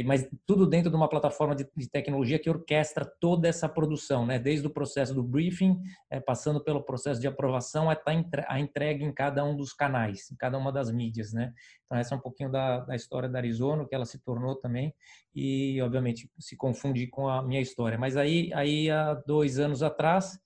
mas 0.05 0.29
tudo 0.45 0.67
dentro 0.67 0.91
de 0.91 0.97
uma 0.97 1.09
plataforma 1.09 1.55
de, 1.55 1.65
de, 1.77 1.89
tecnologia 1.89 2.41
que 2.41 2.51
orquestra 2.51 3.05
toda 3.21 3.47
essa 3.47 3.69
produção, 3.69 4.27
né? 4.27 4.37
desde 4.37 4.67
o 4.67 4.71
processo 4.71 5.15
do 5.15 5.23
briefing, 5.23 5.81
passando 6.27 6.61
pelo 6.63 6.83
processo 6.83 7.21
de 7.21 7.29
aprovação 7.29 7.89
até 7.89 8.21
a 8.49 8.59
entrega 8.59 9.05
em 9.05 9.13
cada 9.13 9.45
um 9.45 9.55
dos 9.55 9.73
canais, 9.73 10.29
em 10.33 10.37
cada 10.37 10.59
uma 10.59 10.73
das 10.73 10.91
mídias. 10.91 11.33
Né? 11.33 11.53
Então, 11.87 11.99
essa 11.99 12.15
é 12.15 12.19
um 12.19 12.21
pouquinho 12.21 12.51
da, 12.51 12.81
da 12.81 12.97
história 12.97 13.29
da 13.29 13.39
Arizona, 13.39 13.87
que 13.87 13.95
ela 13.95 14.05
se 14.05 14.19
tornou 14.19 14.57
também, 14.57 14.93
e 15.35 15.81
obviamente 15.83 16.29
se 16.39 16.57
confunde 16.57 17.07
com 17.07 17.29
a 17.29 17.41
minha 17.41 17.61
história. 17.61 17.97
Mas 17.97 18.17
aí, 18.17 18.53
aí 18.55 18.91
há 18.91 19.15
dois 19.15 19.61
anos 19.61 19.85
atrás, 19.85 20.39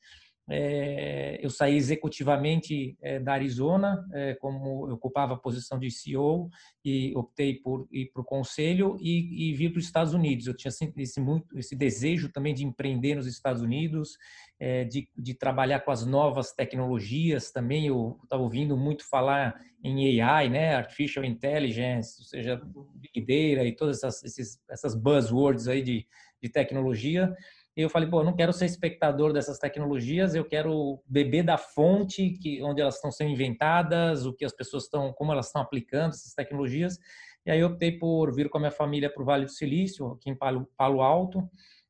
eu 0.47 1.49
saí 1.49 1.75
executivamente 1.75 2.97
é, 3.01 3.19
da 3.19 3.33
Arizona, 3.33 4.05
é, 4.13 4.35
como 4.35 4.89
eu 4.89 4.95
ocupava 4.95 5.35
a 5.35 5.39
posição 5.39 5.79
de 5.79 5.91
CEO 5.91 6.51
e 6.85 7.17
optei 7.17 7.55
por 7.55 7.89
ir 7.91 8.11
para 8.13 8.21
o 8.21 8.25
conselho 8.25 8.97
e, 9.01 9.51
e 9.51 9.55
vir 9.55 9.71
para 9.71 9.79
os 9.79 9.87
Estados 9.87 10.13
Unidos. 10.13 10.47
Eu 10.47 10.55
tinha 10.55 10.71
esse, 10.99 11.21
muito, 11.21 11.59
esse 11.59 11.75
desejo 11.75 12.31
também 12.31 12.53
de 12.53 12.65
empreender 12.65 13.15
nos 13.15 13.27
Estados 13.27 13.63
Unidos, 13.63 14.19
é, 14.61 14.85
de, 14.85 15.09
de, 15.17 15.35
trabalhar 15.35 15.81
com 15.81 15.91
as 15.91 16.05
novas 16.05 16.53
tecnologias 16.53 17.51
também. 17.51 17.87
Eu 17.87 18.19
estava 18.23 18.43
ouvindo 18.43 18.77
muito 18.77 19.09
falar 19.09 19.59
em 19.83 20.21
AI, 20.21 20.49
né, 20.51 20.75
Artificial 20.75 21.25
Intelligence, 21.25 22.21
ou 22.21 22.25
seja, 22.27 22.61
Big 22.95 23.21
Data 23.21 23.67
e 23.67 23.75
todas 23.75 24.03
essas, 24.03 24.59
essas 24.69 24.95
buzzwords 24.95 25.69
aí 25.69 25.83
de, 25.83 26.07
de 26.43 26.49
tecnologia. 26.51 27.35
E 27.77 27.83
eu 27.83 27.91
falei, 27.91 28.09
pô, 28.09 28.21
eu 28.21 28.25
não 28.25 28.37
quero 28.37 28.53
ser 28.53 28.67
espectador 28.67 29.33
dessas 29.33 29.59
tecnologias, 29.59 30.35
eu 30.35 30.45
quero 30.45 31.03
beber 31.07 31.43
da 31.43 31.59
fonte 31.59 32.31
que 32.31 32.63
onde 32.63 32.81
elas 32.81 32.97
estão 32.97 33.11
sendo 33.11 33.31
inventadas, 33.31 34.27
o 34.27 34.33
que 34.33 34.45
as 34.45 34.53
pessoas 34.53 34.85
estão, 34.85 35.13
como 35.13 35.33
elas 35.33 35.47
estão 35.47 35.61
aplicando 35.61 36.11
essas 36.11 36.35
tecnologias. 36.35 36.99
E 37.45 37.51
aí 37.51 37.61
eu 37.61 37.67
optei 37.67 37.99
por 37.99 38.33
vir 38.33 38.49
com 38.49 38.59
a 38.59 38.61
minha 38.61 38.71
família 38.71 39.13
para 39.13 39.23
o 39.23 39.27
Vale 39.27 39.45
do 39.45 39.51
Silício, 39.51 40.13
aqui 40.13 40.31
em 40.31 40.37
Palo, 40.37 40.69
Palo 40.77 41.03
Alto, 41.03 41.49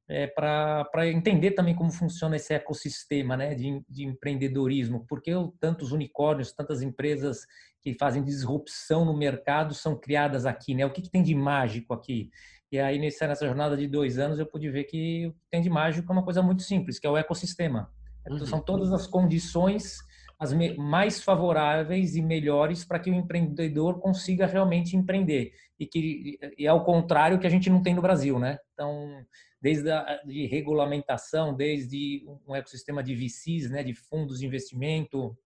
é, 0.09 0.27
para 0.27 1.09
entender 1.09 1.53
também 1.53 1.75
como 1.75 1.93
funciona 1.93 2.37
esse 2.37 2.53
ecossistema 2.53 3.37
né, 3.37 3.55
de, 3.55 3.83
de 3.89 4.05
empreendedorismo, 4.05 5.05
porque 5.09 5.33
tantos 5.61 5.93
unicórnios, 5.93 6.53
tantas 6.53 6.83
empresas 6.83 7.47
que 7.85 7.95
fazem 7.99 8.25
disrupção 8.25 9.05
no 9.05 9.15
mercado 9.15 9.75
são 9.75 9.95
criadas 9.95 10.47
aqui, 10.47 10.75
né? 10.75 10.87
O 10.87 10.91
que, 10.91 11.03
que 11.03 11.11
tem 11.11 11.23
de 11.23 11.35
mágico 11.35 11.93
aqui? 11.93 12.31
E 12.73 12.79
aí, 12.81 12.99
nessa 12.99 13.47
jornada 13.47 13.77
de 13.77 13.87
dois 13.87 14.19
anos, 14.19 14.39
eu 14.39 14.47
pude 14.47 14.71
ver 14.71 14.85
que 14.85 15.33
tem 15.51 15.61
de 15.61 15.69
mágico 15.69 16.11
é 16.11 16.13
uma 16.13 16.25
coisa 16.25 16.43
muito 16.43 16.63
simples, 16.63 16.99
que 16.99 17.07
é 17.07 17.11
o 17.11 17.17
ecossistema. 17.17 17.93
Então, 18.23 18.39
uhum. 18.39 18.47
São 18.47 18.61
todas 18.61 18.91
as 18.93 19.07
condições 19.07 19.99
as 20.39 20.53
mais 20.77 21.23
favoráveis 21.23 22.17
e 22.17 22.23
melhores 22.23 22.85
para 22.85 22.99
que 22.99 23.11
o 23.11 23.15
empreendedor 23.15 24.01
consiga 24.01 24.47
realmente 24.47 24.97
empreender 24.97 25.53
e 25.79 25.87
que 25.87 26.39
e 26.59 26.67
é 26.67 26.73
o 26.73 26.85
contrário 26.85 27.39
que 27.39 27.47
a 27.47 27.51
gente 27.51 27.71
não 27.71 27.83
tem 27.83 27.95
no 27.95 28.03
Brasil, 28.03 28.39
né? 28.39 28.59
Então, 28.73 29.25
desde 29.61 29.91
a 29.91 30.21
de 30.25 30.47
regulamentação, 30.47 31.55
desde 31.55 32.25
um 32.47 32.55
ecossistema 32.55 33.03
de 33.03 33.15
VCs, 33.15 33.71
né, 33.71 33.83
de 33.83 33.95
fundos 33.95 34.41
de 34.41 34.47
investimento, 34.47 35.37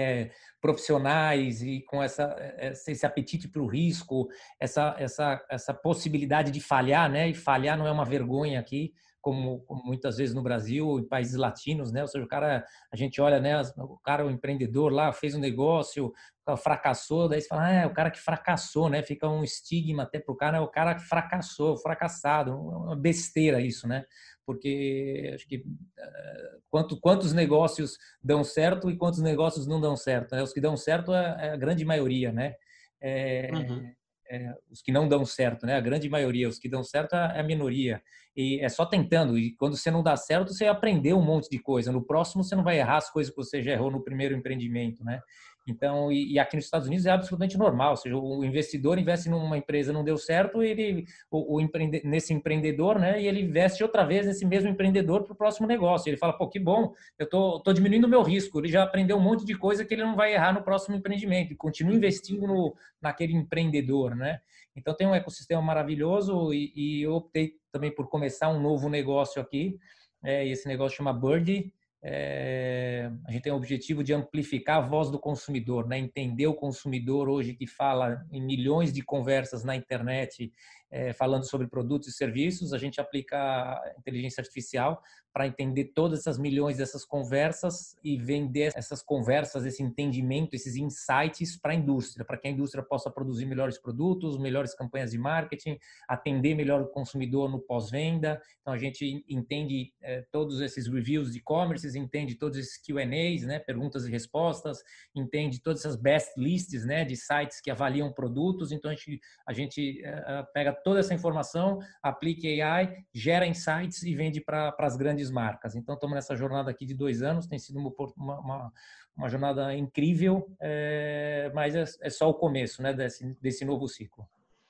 é, 0.00 0.30
profissionais 0.60 1.62
e 1.62 1.80
com 1.82 2.02
essa, 2.02 2.36
esse 2.58 3.06
apetite 3.06 3.48
para 3.48 3.62
o 3.62 3.66
risco, 3.66 4.28
essa, 4.60 4.94
essa, 4.98 5.44
essa 5.50 5.74
possibilidade 5.74 6.50
de 6.50 6.60
falhar, 6.60 7.10
né? 7.10 7.28
E 7.28 7.34
falhar 7.34 7.76
não 7.76 7.86
é 7.86 7.92
uma 7.92 8.04
vergonha 8.04 8.58
aqui 8.60 8.92
como, 9.28 9.60
como, 9.66 9.84
muitas 9.84 10.16
vezes 10.16 10.34
no 10.34 10.42
Brasil, 10.42 10.98
em 10.98 11.06
países 11.06 11.34
latinos, 11.34 11.92
né? 11.92 12.00
Ou 12.00 12.08
seja, 12.08 12.24
o 12.24 12.28
cara, 12.28 12.64
a 12.90 12.96
gente 12.96 13.20
olha, 13.20 13.38
né? 13.38 13.60
O 13.76 13.98
cara, 13.98 14.24
o 14.24 14.30
empreendedor 14.30 14.90
lá 14.90 15.12
fez 15.12 15.34
um 15.34 15.38
negócio, 15.38 16.10
fracassou, 16.56 17.28
daí 17.28 17.42
você 17.42 17.46
fala, 17.46 17.66
ah, 17.66 17.72
é 17.72 17.86
o 17.86 17.92
cara 17.92 18.10
que 18.10 18.18
fracassou, 18.18 18.88
né? 18.88 19.02
Fica 19.02 19.28
um 19.28 19.44
estigma 19.44 20.04
até 20.04 20.18
pro 20.18 20.34
cara, 20.34 20.56
é 20.56 20.60
o 20.60 20.68
cara 20.68 20.94
que 20.94 21.02
fracassou, 21.02 21.76
fracassado, 21.76 22.58
uma 22.58 22.96
besteira 22.96 23.60
isso, 23.60 23.86
né? 23.86 24.06
Porque 24.46 25.32
acho 25.34 25.46
que 25.46 25.58
uh, 25.58 26.62
quanto, 26.70 26.98
quantos 26.98 27.34
negócios 27.34 27.98
dão 28.24 28.42
certo 28.42 28.88
e 28.88 28.96
quantos 28.96 29.20
negócios 29.20 29.66
não 29.66 29.78
dão 29.78 29.94
certo? 29.94 30.34
Né? 30.34 30.42
Os 30.42 30.54
que 30.54 30.60
dão 30.60 30.74
certo 30.74 31.12
é, 31.12 31.48
é 31.48 31.50
a 31.50 31.56
grande 31.56 31.84
maioria, 31.84 32.32
né? 32.32 32.54
É, 32.98 33.50
uhum 33.52 33.92
é, 34.30 34.54
os 34.70 34.82
que 34.82 34.92
não 34.92 35.08
dão 35.08 35.24
certo, 35.24 35.66
né? 35.66 35.76
A 35.76 35.80
grande 35.80 36.08
maioria, 36.08 36.48
os 36.48 36.58
que 36.58 36.68
dão 36.68 36.84
certo 36.84 37.14
é 37.14 37.40
a 37.40 37.42
minoria. 37.42 38.02
E 38.36 38.60
é 38.60 38.68
só 38.68 38.86
tentando. 38.86 39.38
E 39.38 39.54
quando 39.56 39.76
você 39.76 39.90
não 39.90 40.02
dá 40.02 40.16
certo, 40.16 40.52
você 40.52 40.66
aprendeu 40.66 41.18
um 41.18 41.24
monte 41.24 41.48
de 41.50 41.58
coisa. 41.58 41.90
No 41.90 42.04
próximo, 42.04 42.44
você 42.44 42.54
não 42.54 42.62
vai 42.62 42.78
errar 42.78 42.98
as 42.98 43.10
coisas 43.10 43.30
que 43.32 43.36
você 43.36 43.62
já 43.62 43.72
errou 43.72 43.90
no 43.90 44.02
primeiro 44.02 44.34
empreendimento, 44.34 45.04
né? 45.04 45.20
Então, 45.68 46.10
e, 46.10 46.32
e, 46.32 46.38
aqui 46.38 46.56
nos 46.56 46.64
Estados 46.64 46.86
Unidos 46.86 47.04
é 47.04 47.10
absolutamente 47.10 47.58
normal. 47.58 47.90
Ou 47.90 47.96
seja, 47.96 48.16
o 48.16 48.44
investidor 48.44 48.98
investe 48.98 49.28
numa 49.28 49.56
empresa, 49.56 49.92
não 49.92 50.02
deu 50.02 50.16
certo, 50.16 50.62
ele, 50.62 51.04
o, 51.30 51.56
o 51.56 51.60
empreende, 51.60 52.00
nesse 52.04 52.32
empreendedor, 52.32 52.98
né? 52.98 53.20
E 53.20 53.26
ele 53.26 53.42
investe 53.42 53.82
outra 53.82 54.04
vez 54.04 54.26
nesse 54.26 54.46
mesmo 54.46 54.70
empreendedor 54.70 55.24
para 55.24 55.32
o 55.32 55.36
próximo 55.36 55.66
negócio. 55.66 56.08
Ele 56.08 56.16
fala, 56.16 56.32
pô, 56.32 56.48
que 56.48 56.58
bom, 56.58 56.94
eu 57.18 57.28
tô, 57.28 57.60
tô 57.60 57.72
diminuindo 57.72 58.06
o 58.06 58.08
meu 58.08 58.22
risco. 58.22 58.58
Ele 58.58 58.68
já 58.68 58.82
aprendeu 58.82 59.16
um 59.16 59.20
monte 59.20 59.44
de 59.44 59.54
coisa 59.54 59.84
que 59.84 59.94
ele 59.94 60.02
não 60.02 60.16
vai 60.16 60.32
errar 60.32 60.52
no 60.52 60.62
próximo 60.62 60.96
empreendimento. 60.96 61.52
E 61.52 61.56
continua 61.56 61.94
investindo 61.94 62.46
no, 62.46 62.74
naquele 63.00 63.34
empreendedor, 63.34 64.14
né? 64.16 64.40
Então, 64.74 64.94
tem 64.94 65.06
um 65.06 65.14
ecossistema 65.14 65.60
maravilhoso 65.60 66.54
e, 66.54 66.72
e 66.74 67.02
eu 67.02 67.14
optei 67.14 67.54
também 67.70 67.94
por 67.94 68.08
começar 68.08 68.48
um 68.48 68.60
novo 68.60 68.88
negócio 68.88 69.42
aqui. 69.42 69.78
É, 70.24 70.46
esse 70.46 70.66
negócio 70.66 70.96
chama 70.96 71.12
Birdie 71.12 71.72
é, 72.02 73.10
a 73.26 73.32
gente 73.32 73.42
tem 73.42 73.52
o 73.52 73.56
objetivo 73.56 74.04
de 74.04 74.14
amplificar 74.14 74.78
a 74.78 74.86
voz 74.86 75.10
do 75.10 75.18
consumidor, 75.18 75.86
né? 75.88 75.98
entender 75.98 76.46
o 76.46 76.54
consumidor 76.54 77.28
hoje 77.28 77.54
que 77.54 77.66
fala 77.66 78.24
em 78.30 78.40
milhões 78.40 78.92
de 78.92 79.02
conversas 79.02 79.64
na 79.64 79.74
internet 79.74 80.52
é, 80.90 81.12
falando 81.12 81.48
sobre 81.48 81.66
produtos 81.66 82.08
e 82.08 82.12
serviços, 82.12 82.72
a 82.72 82.78
gente 82.78 83.00
aplica 83.00 83.80
inteligência 83.98 84.40
artificial 84.40 85.02
para 85.32 85.46
entender 85.46 85.92
todas 85.94 86.20
essas 86.20 86.38
milhões 86.38 86.78
dessas 86.78 87.04
conversas 87.04 87.94
e 88.02 88.16
vender 88.16 88.72
essas 88.74 89.02
conversas, 89.02 89.64
esse 89.64 89.82
entendimento, 89.82 90.54
esses 90.54 90.74
insights 90.74 91.56
para 91.56 91.72
a 91.72 91.74
indústria, 91.76 92.24
para 92.24 92.36
que 92.36 92.48
a 92.48 92.50
indústria 92.50 92.82
possa 92.82 93.10
produzir 93.10 93.46
melhores 93.46 93.78
produtos, 93.78 94.38
melhores 94.38 94.74
campanhas 94.74 95.12
de 95.12 95.18
marketing, 95.18 95.78
atender 96.08 96.54
melhor 96.54 96.80
o 96.82 96.88
consumidor 96.88 97.48
no 97.50 97.60
pós-venda. 97.60 98.40
Então 98.60 98.72
a 98.72 98.78
gente 98.78 99.24
entende 99.28 99.92
é, 100.02 100.24
todos 100.32 100.60
esses 100.60 100.88
reviews 100.88 101.32
de 101.32 101.38
e-commerce, 101.38 101.96
entende 101.96 102.34
todos 102.34 102.58
esses 102.58 102.76
Q&As, 102.82 103.42
né, 103.42 103.58
perguntas 103.58 104.06
e 104.06 104.10
respostas, 104.10 104.82
entende 105.14 105.60
todas 105.62 105.80
essas 105.80 105.96
best 105.96 106.32
lists, 106.36 106.84
né, 106.84 107.04
de 107.04 107.16
sites 107.16 107.60
que 107.60 107.70
avaliam 107.70 108.12
produtos. 108.12 108.72
Então 108.72 108.90
a 108.90 108.94
gente 108.94 109.20
a 109.46 109.52
gente 109.52 110.02
é, 110.04 110.42
pega 110.52 110.72
toda 110.82 111.00
essa 111.00 111.14
informação, 111.14 111.78
aplique 112.02 112.60
AI, 112.60 113.04
gera 113.12 113.46
insights 113.46 114.02
e 114.02 114.14
vende 114.14 114.40
para 114.40 114.74
as 114.78 114.96
grandes 114.96 115.30
marcas. 115.30 115.74
Então, 115.74 115.94
estamos 115.94 116.14
nessa 116.14 116.36
jornada 116.36 116.70
aqui 116.70 116.86
de 116.86 116.94
dois 116.94 117.22
anos, 117.22 117.46
tem 117.46 117.58
sido 117.58 117.78
uma, 117.78 117.92
uma, 118.16 118.72
uma 119.16 119.28
jornada 119.28 119.74
incrível, 119.74 120.46
é, 120.60 121.50
mas 121.54 121.74
é, 121.74 121.84
é, 122.02 122.10
só 122.10 122.28
o 122.28 122.34
começo 122.34 122.82
né, 122.82 122.92
desse, 122.92 123.36
desse 123.40 123.64
novo 123.64 123.88
ciclo. 123.88 124.26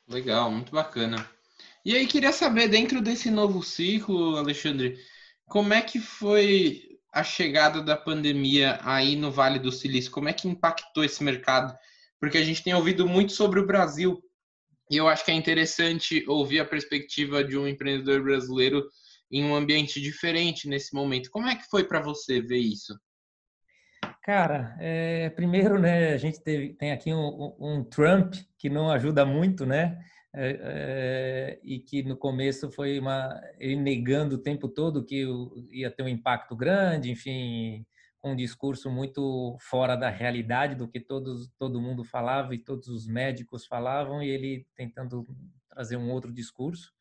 Legal, 0.09 0.51
muito 0.51 0.73
bacana. 0.73 1.29
E 1.85 1.95
aí, 1.95 2.07
queria 2.07 2.33
saber, 2.33 2.69
dentro 2.69 3.01
desse 3.01 3.31
novo 3.31 3.63
ciclo, 3.63 4.37
Alexandre, 4.37 4.97
como 5.47 5.73
é 5.73 5.81
que 5.81 5.99
foi 5.99 6.83
a 7.13 7.25
chegada 7.25 7.83
da 7.83 7.97
pandemia 7.97 8.79
aí 8.83 9.17
no 9.17 9.31
Vale 9.31 9.59
do 9.59 9.73
Silício? 9.73 10.11
Como 10.11 10.29
é 10.29 10.33
que 10.33 10.49
impactou 10.49 11.03
esse 11.03 11.23
mercado? 11.25 11.77
Porque 12.21 12.39
a 12.39 12.45
gente 12.45 12.63
tem 12.63 12.75
ouvido 12.75 13.09
muito 13.09 13.33
sobre 13.33 13.61
o 13.61 13.67
Brasil 13.67 14.23
e 14.91 14.97
eu 14.97 15.09
acho 15.09 15.25
que 15.25 15.31
é 15.31 15.35
interessante 15.35 16.25
ouvir 16.27 16.61
a 16.61 16.65
perspectiva 16.65 17.45
de 17.45 17.57
um 17.57 17.67
empreendedor 17.67 18.23
brasileiro 18.23 18.89
em 19.31 19.45
um 19.45 19.55
ambiente 19.55 20.01
diferente 20.01 20.69
nesse 20.69 20.95
momento. 20.95 21.31
Como 21.31 21.49
é 21.49 21.55
que 21.55 21.69
foi 21.69 21.85
para 21.85 22.01
você 22.01 22.41
ver 22.41 22.59
isso? 22.59 22.99
Cara, 24.23 24.77
é, 24.79 25.31
primeiro, 25.31 25.79
né, 25.79 26.13
a 26.13 26.19
gente 26.19 26.43
teve, 26.43 26.75
tem 26.75 26.93
aqui 26.93 27.13
um, 27.13 27.55
um, 27.59 27.85
Trump 27.85 28.35
que 28.59 28.69
não 28.69 28.91
ajuda 28.91 29.25
muito, 29.25 29.65
né? 29.65 29.99
É, 30.35 30.61
é, 30.61 31.61
e 31.65 31.79
que 31.81 32.03
no 32.03 32.15
começo 32.15 32.71
foi 32.71 32.99
uma 32.99 33.41
ele 33.59 33.77
negando 33.77 34.37
o 34.37 34.43
tempo 34.43 34.69
todo 34.69 35.05
que 35.05 35.27
ia 35.71 35.91
ter 35.91 36.03
um 36.03 36.09
impacto 36.09 36.55
grande, 36.55 37.11
enfim, 37.11 37.87
um 38.23 38.35
discurso 38.35 38.91
muito 38.91 39.57
fora 39.61 39.97
da 39.97 40.11
realidade 40.11 40.75
do 40.75 40.89
que 40.89 41.01
todos, 41.01 41.49
todo 41.59 41.81
mundo 41.81 42.05
falava 42.05 42.55
e 42.55 42.59
todos 42.59 42.89
os 42.89 43.07
médicos 43.07 43.67
falavam, 43.67 44.23
e 44.23 44.29
ele 44.29 44.67
tentando 44.75 45.27
trazer 45.71 45.97
um 45.97 46.11
outro 46.11 46.33
discurso, 46.33 46.93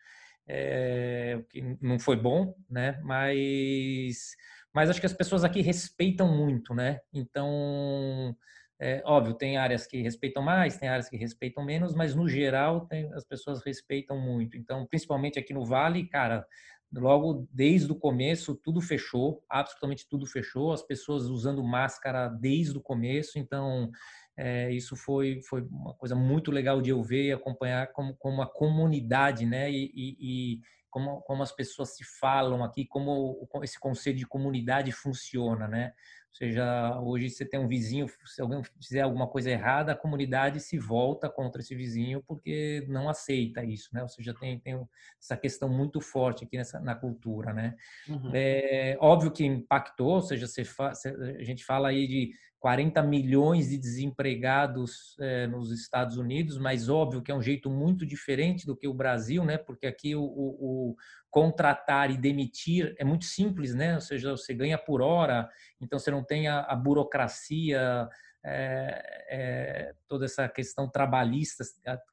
é, 0.47 1.43
que 1.49 1.61
não 1.81 1.99
foi 1.99 2.15
bom, 2.15 2.55
né? 2.69 2.99
Mas, 3.03 4.35
mas 4.73 4.89
acho 4.89 4.99
que 4.99 5.05
as 5.05 5.13
pessoas 5.13 5.43
aqui 5.43 5.61
respeitam 5.61 6.27
muito, 6.27 6.73
né? 6.73 6.99
Então, 7.11 8.35
é, 8.79 9.01
óbvio, 9.05 9.33
tem 9.33 9.57
áreas 9.57 9.87
que 9.87 10.01
respeitam 10.01 10.43
mais, 10.43 10.77
tem 10.77 10.87
áreas 10.87 11.09
que 11.09 11.17
respeitam 11.17 11.65
menos, 11.65 11.95
mas 11.95 12.13
no 12.13 12.29
geral 12.29 12.85
tem, 12.85 13.11
as 13.13 13.25
pessoas 13.25 13.63
respeitam 13.65 14.19
muito. 14.19 14.55
Então, 14.55 14.85
principalmente 14.85 15.39
aqui 15.39 15.53
no 15.53 15.65
Vale, 15.65 16.07
cara, 16.07 16.45
logo 16.93 17.47
desde 17.51 17.91
o 17.91 17.95
começo 17.95 18.55
tudo 18.55 18.81
fechou, 18.81 19.43
absolutamente 19.49 20.07
tudo 20.09 20.25
fechou, 20.25 20.71
as 20.71 20.81
pessoas 20.81 21.25
usando 21.25 21.63
máscara 21.63 22.27
desde 22.29 22.77
o 22.77 22.81
começo, 22.81 23.37
então 23.37 23.91
é, 24.37 24.71
isso 24.71 24.95
foi, 24.95 25.41
foi 25.41 25.63
uma 25.63 25.93
coisa 25.95 26.15
muito 26.15 26.51
legal 26.51 26.81
de 26.81 26.91
eu 26.91 27.03
ver 27.03 27.25
e 27.25 27.31
acompanhar 27.31 27.91
como, 27.91 28.15
como 28.15 28.41
a 28.41 28.47
comunidade, 28.47 29.45
né, 29.45 29.69
e, 29.71 29.91
e, 29.93 30.17
e 30.19 30.61
como, 30.89 31.21
como 31.21 31.43
as 31.43 31.51
pessoas 31.51 31.95
se 31.95 32.03
falam 32.19 32.63
aqui, 32.63 32.85
como 32.85 33.47
esse 33.63 33.79
conceito 33.79 34.17
de 34.17 34.27
comunidade 34.27 34.91
funciona, 34.91 35.67
né, 35.67 35.93
seja, 36.33 36.99
hoje 37.01 37.29
você 37.29 37.45
tem 37.45 37.59
um 37.59 37.67
vizinho, 37.67 38.07
se 38.25 38.41
alguém 38.41 38.61
fizer 38.81 39.01
alguma 39.01 39.27
coisa 39.27 39.49
errada, 39.49 39.91
a 39.91 39.95
comunidade 39.95 40.59
se 40.59 40.77
volta 40.77 41.29
contra 41.29 41.61
esse 41.61 41.73
vizinho 41.75 42.23
porque 42.27 42.85
não 42.87 43.09
aceita 43.09 43.63
isso, 43.63 43.89
né? 43.93 44.01
Ou 44.01 44.09
seja, 44.09 44.33
tem, 44.33 44.59
tem 44.59 44.87
essa 45.19 45.35
questão 45.35 45.69
muito 45.69 45.99
forte 45.99 46.43
aqui 46.43 46.57
nessa, 46.57 46.79
na 46.79 46.95
cultura, 46.95 47.53
né? 47.53 47.75
Uhum. 48.07 48.31
É 48.33 48.97
óbvio 48.99 49.31
que 49.31 49.45
impactou, 49.45 50.15
ou 50.15 50.21
seja, 50.21 50.47
você 50.47 50.63
fa, 50.63 50.91
a 50.91 51.43
gente 51.43 51.65
fala 51.65 51.89
aí 51.89 52.07
de 52.07 52.31
40 52.59 53.03
milhões 53.03 53.69
de 53.69 53.77
desempregados 53.77 55.15
é, 55.19 55.47
nos 55.47 55.71
Estados 55.71 56.17
Unidos, 56.17 56.57
mas 56.57 56.89
óbvio 56.89 57.21
que 57.21 57.31
é 57.31 57.35
um 57.35 57.41
jeito 57.41 57.69
muito 57.69 58.05
diferente 58.05 58.65
do 58.65 58.75
que 58.75 58.87
o 58.87 58.93
Brasil, 58.93 59.45
né? 59.45 59.57
Porque 59.57 59.85
aqui 59.85 60.15
o, 60.15 60.21
o, 60.23 60.91
o 60.91 60.95
contratar 61.29 62.09
e 62.11 62.17
demitir 62.17 62.95
é 62.97 63.03
muito 63.03 63.25
simples, 63.25 63.73
né? 63.73 63.95
Ou 63.95 64.01
seja, 64.01 64.31
você 64.31 64.53
ganha 64.53 64.77
por 64.77 65.01
hora, 65.01 65.49
então 65.81 65.99
você 65.99 66.11
não 66.11 66.23
tem 66.23 66.47
a, 66.47 66.61
a 66.61 66.75
burocracia, 66.75 68.09
é, 68.49 69.25
é, 69.29 69.93
toda 70.07 70.25
essa 70.25 70.47
questão 70.47 70.89
trabalhista 70.89 71.65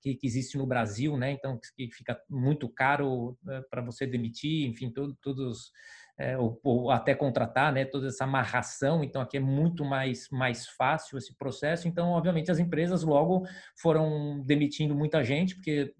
que, 0.02 0.16
que, 0.16 0.26
existe 0.26 0.58
no 0.58 0.66
Brasil, 0.66 1.16
né? 1.16 1.30
Então 1.30 1.58
que 1.76 1.88
fica 1.90 2.20
muito 2.28 2.68
caro 2.68 3.38
né, 3.42 3.62
para 3.70 3.80
você 3.82 4.04
demitir, 4.06 4.68
enfim, 4.68 4.90
todo, 4.90 5.16
todos 5.22 5.70
é, 6.18 6.36
ou, 6.36 6.60
ou, 6.64 6.90
até 6.90 7.14
contratar, 7.14 7.72
né? 7.72 7.84
Toda 7.84 8.08
essa 8.08 8.24
amarração. 8.24 9.04
Então 9.04 9.22
aqui 9.22 9.36
é 9.36 9.40
muito 9.40 9.84
mais 9.84 10.28
mais 10.30 10.66
fácil 10.66 11.18
esse 11.18 11.36
processo. 11.36 11.86
Então, 11.86 12.10
obviamente, 12.10 12.50
as 12.50 12.58
empresas 12.58 13.04
logo 13.04 13.46
foram 13.80 14.42
demitindo 14.44 14.94
muita 14.94 15.22
gente 15.22 15.54
porque 15.54 15.94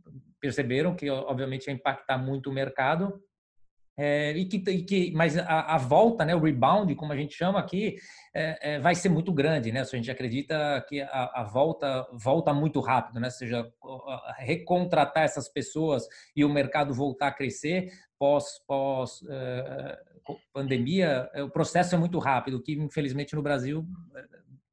perceberam 0.45 0.95
que, 0.95 1.09
obviamente, 1.09 1.69
ia 1.69 1.73
impactar 1.73 2.19
muito 2.19 2.51
o 2.51 2.53
mercado. 2.53 3.19
É, 3.97 4.33
e 4.33 4.45
que, 4.45 4.57
e 4.71 4.83
que, 4.83 5.13
mas 5.13 5.39
a, 5.39 5.75
a, 5.75 5.79
volta, 5.79 6.25
né, 6.25 6.35
o 6.35 6.41
rebound, 6.41 6.93
como 6.97 7.13
a 7.13 7.17
gente 7.17 7.35
chama 7.35 7.59
aqui, 7.61 7.97
é, 8.35 8.75
é, 8.75 8.79
vai 8.79 8.95
ser 8.95 9.09
muito 9.09 9.33
grande, 9.33 9.73
né? 9.73 9.85
Se 9.85 9.95
a 9.95 9.99
gente 9.99 10.11
acredita 10.11 10.85
que 10.89 11.01
a, 11.01 11.31
a, 11.33 11.45
volta 11.45 12.07
volta 12.13 12.53
muito 12.53 12.81
rápido, 12.81 13.21
né? 13.21 13.29
Ou 13.29 13.31
seja, 13.31 13.73
recontratar 14.39 15.23
essas 15.23 15.49
pessoas 15.49 16.07
e 16.37 16.45
o 16.45 16.53
mercado 16.53 16.93
voltar 16.93 17.29
a 17.29 17.33
crescer 17.33 17.89
pós 18.19 18.59
pós 18.67 19.21
é, 19.31 19.99
pandemia, 20.53 21.31
é, 21.33 21.43
o 21.43 21.51
processo 21.51 21.95
é 21.95 21.99
muito 21.99 22.19
rápido, 22.19 22.61
que 22.61 22.73
infelizmente 22.73 23.35
no 23.35 23.43
Brasil 23.43 23.87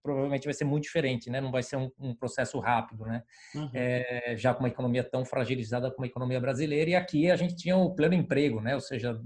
provavelmente 0.02 0.46
vai 0.46 0.54
ser 0.54 0.66
muito 0.66 0.84
diferente, 0.84 1.30
né? 1.30 1.40
Não 1.40 1.52
vai 1.52 1.64
ser 1.64 1.78
um, 1.78 1.92
um 2.00 2.16
processo 2.16 2.60
rápido, 2.60 3.06
né? 3.06 3.24
Uhum. 3.54 3.70
É, 3.74 4.36
já 4.38 4.54
com 4.54 4.62
uma 4.62 4.70
economia 4.70 5.04
tão 5.04 5.24
fragilizada 5.24 5.92
como 5.92 6.06
a 6.06 6.08
economia 6.08 6.40
brasileira 6.40 6.90
e 6.90 6.96
aqui 6.96 7.30
a 7.30 7.36
gente 7.36 7.56
tinha 7.56 7.78
o 7.78 7.94
pleno 7.94 8.14
emprego, 8.14 8.62
né? 8.62 8.74
Ou 8.76 8.82
seja, 8.82 9.20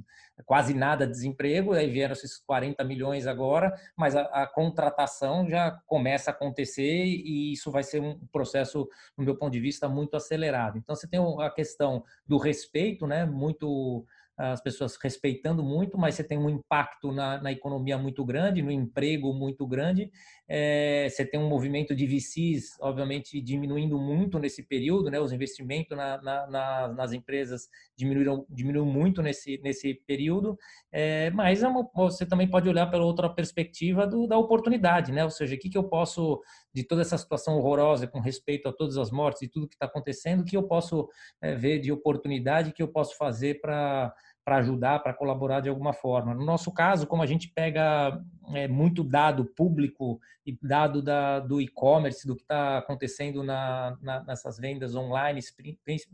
quase 0.45 0.73
nada 0.73 1.05
de 1.05 1.13
desemprego, 1.13 1.73
aí 1.73 1.89
vieram 1.89 2.13
esses 2.13 2.37
40 2.37 2.83
milhões 2.83 3.25
agora, 3.25 3.73
mas 3.95 4.15
a, 4.15 4.21
a 4.23 4.47
contratação 4.47 5.49
já 5.49 5.71
começa 5.85 6.31
a 6.31 6.33
acontecer 6.33 7.05
e 7.05 7.53
isso 7.53 7.71
vai 7.71 7.83
ser 7.83 8.01
um 8.01 8.19
processo, 8.31 8.87
no 9.17 9.23
meu 9.23 9.35
ponto 9.35 9.53
de 9.53 9.59
vista, 9.59 9.87
muito 9.87 10.15
acelerado. 10.15 10.77
Então 10.77 10.95
você 10.95 11.07
tem 11.07 11.19
a 11.39 11.49
questão 11.49 12.03
do 12.27 12.37
respeito, 12.37 13.07
né? 13.07 13.25
Muito 13.25 14.05
as 14.37 14.61
pessoas 14.61 14.97
respeitando 15.01 15.63
muito, 15.63 15.97
mas 15.97 16.15
você 16.15 16.23
tem 16.23 16.37
um 16.37 16.49
impacto 16.49 17.11
na, 17.11 17.41
na 17.41 17.51
economia 17.51 17.97
muito 17.97 18.25
grande, 18.25 18.61
no 18.61 18.71
emprego 18.71 19.33
muito 19.33 19.65
grande. 19.65 20.11
É, 20.47 21.07
você 21.09 21.25
tem 21.25 21.39
um 21.39 21.49
movimento 21.49 21.95
de 21.95 22.05
VCs, 22.05 22.77
obviamente, 22.79 23.41
diminuindo 23.41 23.97
muito 23.97 24.37
nesse 24.37 24.61
período, 24.63 25.09
né? 25.09 25.19
Os 25.19 25.31
investimentos 25.31 25.97
na, 25.97 26.21
na, 26.21 26.87
nas 26.89 27.13
empresas 27.13 27.67
diminuíram, 27.97 28.45
diminuíram 28.49 28.85
muito 28.85 29.21
nesse, 29.21 29.59
nesse 29.63 29.95
período. 30.05 30.57
É, 30.91 31.31
mas 31.31 31.63
é 31.63 31.67
uma, 31.67 31.89
você 31.95 32.25
também 32.25 32.47
pode 32.47 32.69
olhar 32.69 32.85
pela 32.91 33.03
outra 33.03 33.27
perspectiva 33.27 34.05
do, 34.05 34.27
da 34.27 34.37
oportunidade, 34.37 35.11
né? 35.11 35.23
Ou 35.23 35.31
seja, 35.31 35.55
o 35.55 35.57
que, 35.57 35.69
que 35.69 35.77
eu 35.77 35.83
posso, 35.83 36.41
de 36.73 36.83
toda 36.83 37.01
essa 37.01 37.17
situação 37.17 37.57
horrorosa 37.57 38.07
com 38.07 38.19
respeito 38.19 38.69
a 38.69 38.73
todas 38.73 38.97
as 38.97 39.09
mortes 39.09 39.41
e 39.41 39.47
tudo 39.47 39.67
que 39.67 39.75
está 39.75 39.87
acontecendo, 39.87 40.41
o 40.41 40.45
que 40.45 40.55
eu 40.55 40.63
posso 40.63 41.09
é, 41.41 41.55
ver 41.55 41.79
de 41.79 41.91
oportunidade, 41.91 42.71
que 42.71 42.83
eu 42.83 42.87
posso 42.87 43.17
fazer 43.17 43.59
para 43.61 44.13
para 44.45 44.57
ajudar, 44.57 44.99
para 44.99 45.11
colaborar 45.11 45.59
de 45.59 45.69
alguma 45.69 45.91
forma. 45.91 46.35
No 46.35 46.45
nosso 46.45 46.71
caso, 46.71 47.07
como 47.07 47.23
a 47.23 47.25
gente 47.25 47.49
pega 47.49 48.21
é, 48.53 48.67
muito 48.67 49.03
dado 49.03 49.45
público 49.45 50.19
e 50.45 50.57
dado 50.61 51.01
da, 51.01 51.39
do 51.39 51.59
e-commerce, 51.59 52.27
do 52.27 52.35
que 52.35 52.43
está 52.43 52.77
acontecendo 52.77 53.43
na, 53.43 53.97
na, 54.01 54.23
nessas 54.23 54.57
vendas 54.59 54.95
online, 54.95 55.39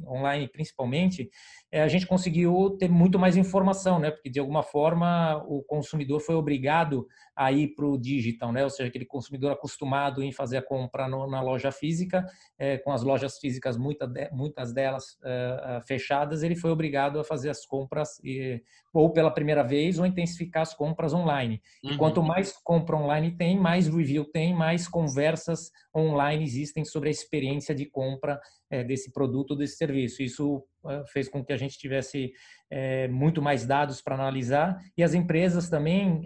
online 0.08 0.48
principalmente, 0.48 1.30
é, 1.70 1.82
a 1.82 1.88
gente 1.88 2.08
conseguiu 2.08 2.78
ter 2.80 2.90
muito 2.90 3.20
mais 3.20 3.36
informação, 3.36 4.00
né? 4.00 4.10
Porque 4.10 4.30
de 4.30 4.40
alguma 4.40 4.64
forma 4.64 5.44
o 5.48 5.62
consumidor 5.64 6.22
foi 6.22 6.36
obrigado 6.36 7.08
a 7.36 7.52
ir 7.52 7.70
para 7.76 7.86
o 7.86 7.98
digital, 7.98 8.52
né? 8.52 8.64
Ou 8.64 8.70
seja, 8.70 8.88
aquele 8.88 9.06
consumidor 9.06 9.52
acostumado 9.52 10.24
em 10.24 10.32
fazer 10.32 10.58
a 10.58 10.62
compra 10.62 11.08
no, 11.08 11.30
na 11.30 11.42
loja 11.42 11.72
física, 11.72 12.26
é, 12.58 12.78
com 12.78 12.92
as 12.92 13.04
lojas 13.04 13.38
físicas 13.38 13.78
muita, 13.78 14.10
muitas 14.32 14.74
delas 14.74 15.18
é, 15.24 15.82
fechadas, 15.86 16.44
ele 16.44 16.56
foi 16.56 16.72
obrigado 16.72 17.20
a 17.20 17.24
fazer 17.24 17.50
as 17.50 17.66
compras 17.66 18.20
e, 18.24 18.62
ou 18.94 19.12
pela 19.12 19.32
primeira 19.32 19.64
vez 19.64 20.00
ou 20.00 20.06
intensificar 20.06 20.62
as 20.62 20.74
compras 20.74 21.14
online. 21.14 21.62
Uhum. 21.84 21.98
Quanto 22.22 22.28
mais 22.28 22.54
compra 22.64 22.96
online 22.96 23.32
tem, 23.36 23.60
mais 23.60 23.88
review 23.88 24.26
tem, 24.26 24.54
mais 24.54 24.88
conversas 24.88 25.72
online 25.96 26.44
existem 26.44 26.86
sobre 26.86 27.10
a 27.10 27.12
experiência 27.12 27.74
de 27.74 27.86
compra 27.86 28.40
é, 28.70 28.84
desse 28.84 29.12
produto 29.12 29.52
ou 29.52 29.58
desse 29.58 29.76
serviço. 29.76 30.22
Isso 30.22 30.64
é, 30.88 31.04
fez 31.08 31.28
com 31.28 31.44
que 31.44 31.52
a 31.52 31.58
gente 31.58 31.80
tivesse 31.80 32.32
é, 32.70 33.08
muito 33.08 33.42
mais 33.42 33.66
dados 33.66 34.02
para 34.02 34.16
analisar 34.16 34.78
e 34.96 35.04
as 35.04 35.16
empresas 35.16 35.68
também, 35.68 36.24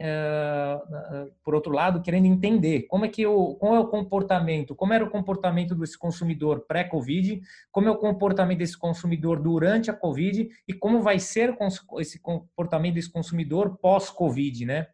por 1.44 1.56
outro 1.56 1.72
lado, 1.72 2.02
querendo 2.02 2.26
entender 2.26 2.84
como 2.84 3.06
é 3.06 3.08
que 3.08 3.26
o, 3.26 3.56
qual 3.56 3.76
é 3.76 3.80
o 3.80 3.88
comportamento, 3.88 4.76
como 4.76 4.94
era 4.94 5.04
o 5.04 5.10
comportamento 5.10 5.74
desse 5.76 5.98
consumidor 5.98 6.66
pré-Covid, 6.68 7.42
como 7.72 7.88
é 7.88 7.92
o 7.92 7.98
comportamento 7.98 8.60
desse 8.60 8.78
consumidor 8.78 9.42
durante 9.42 9.90
a 9.90 9.94
Covid 9.94 10.50
e 10.68 10.74
como 10.74 11.02
vai 11.02 11.20
ser 11.20 11.56
esse 12.00 12.20
comportamento 12.20 12.96
desse 12.96 13.12
consumidor 13.12 13.78
pós-Covid, 13.78 14.66
né? 14.66 14.88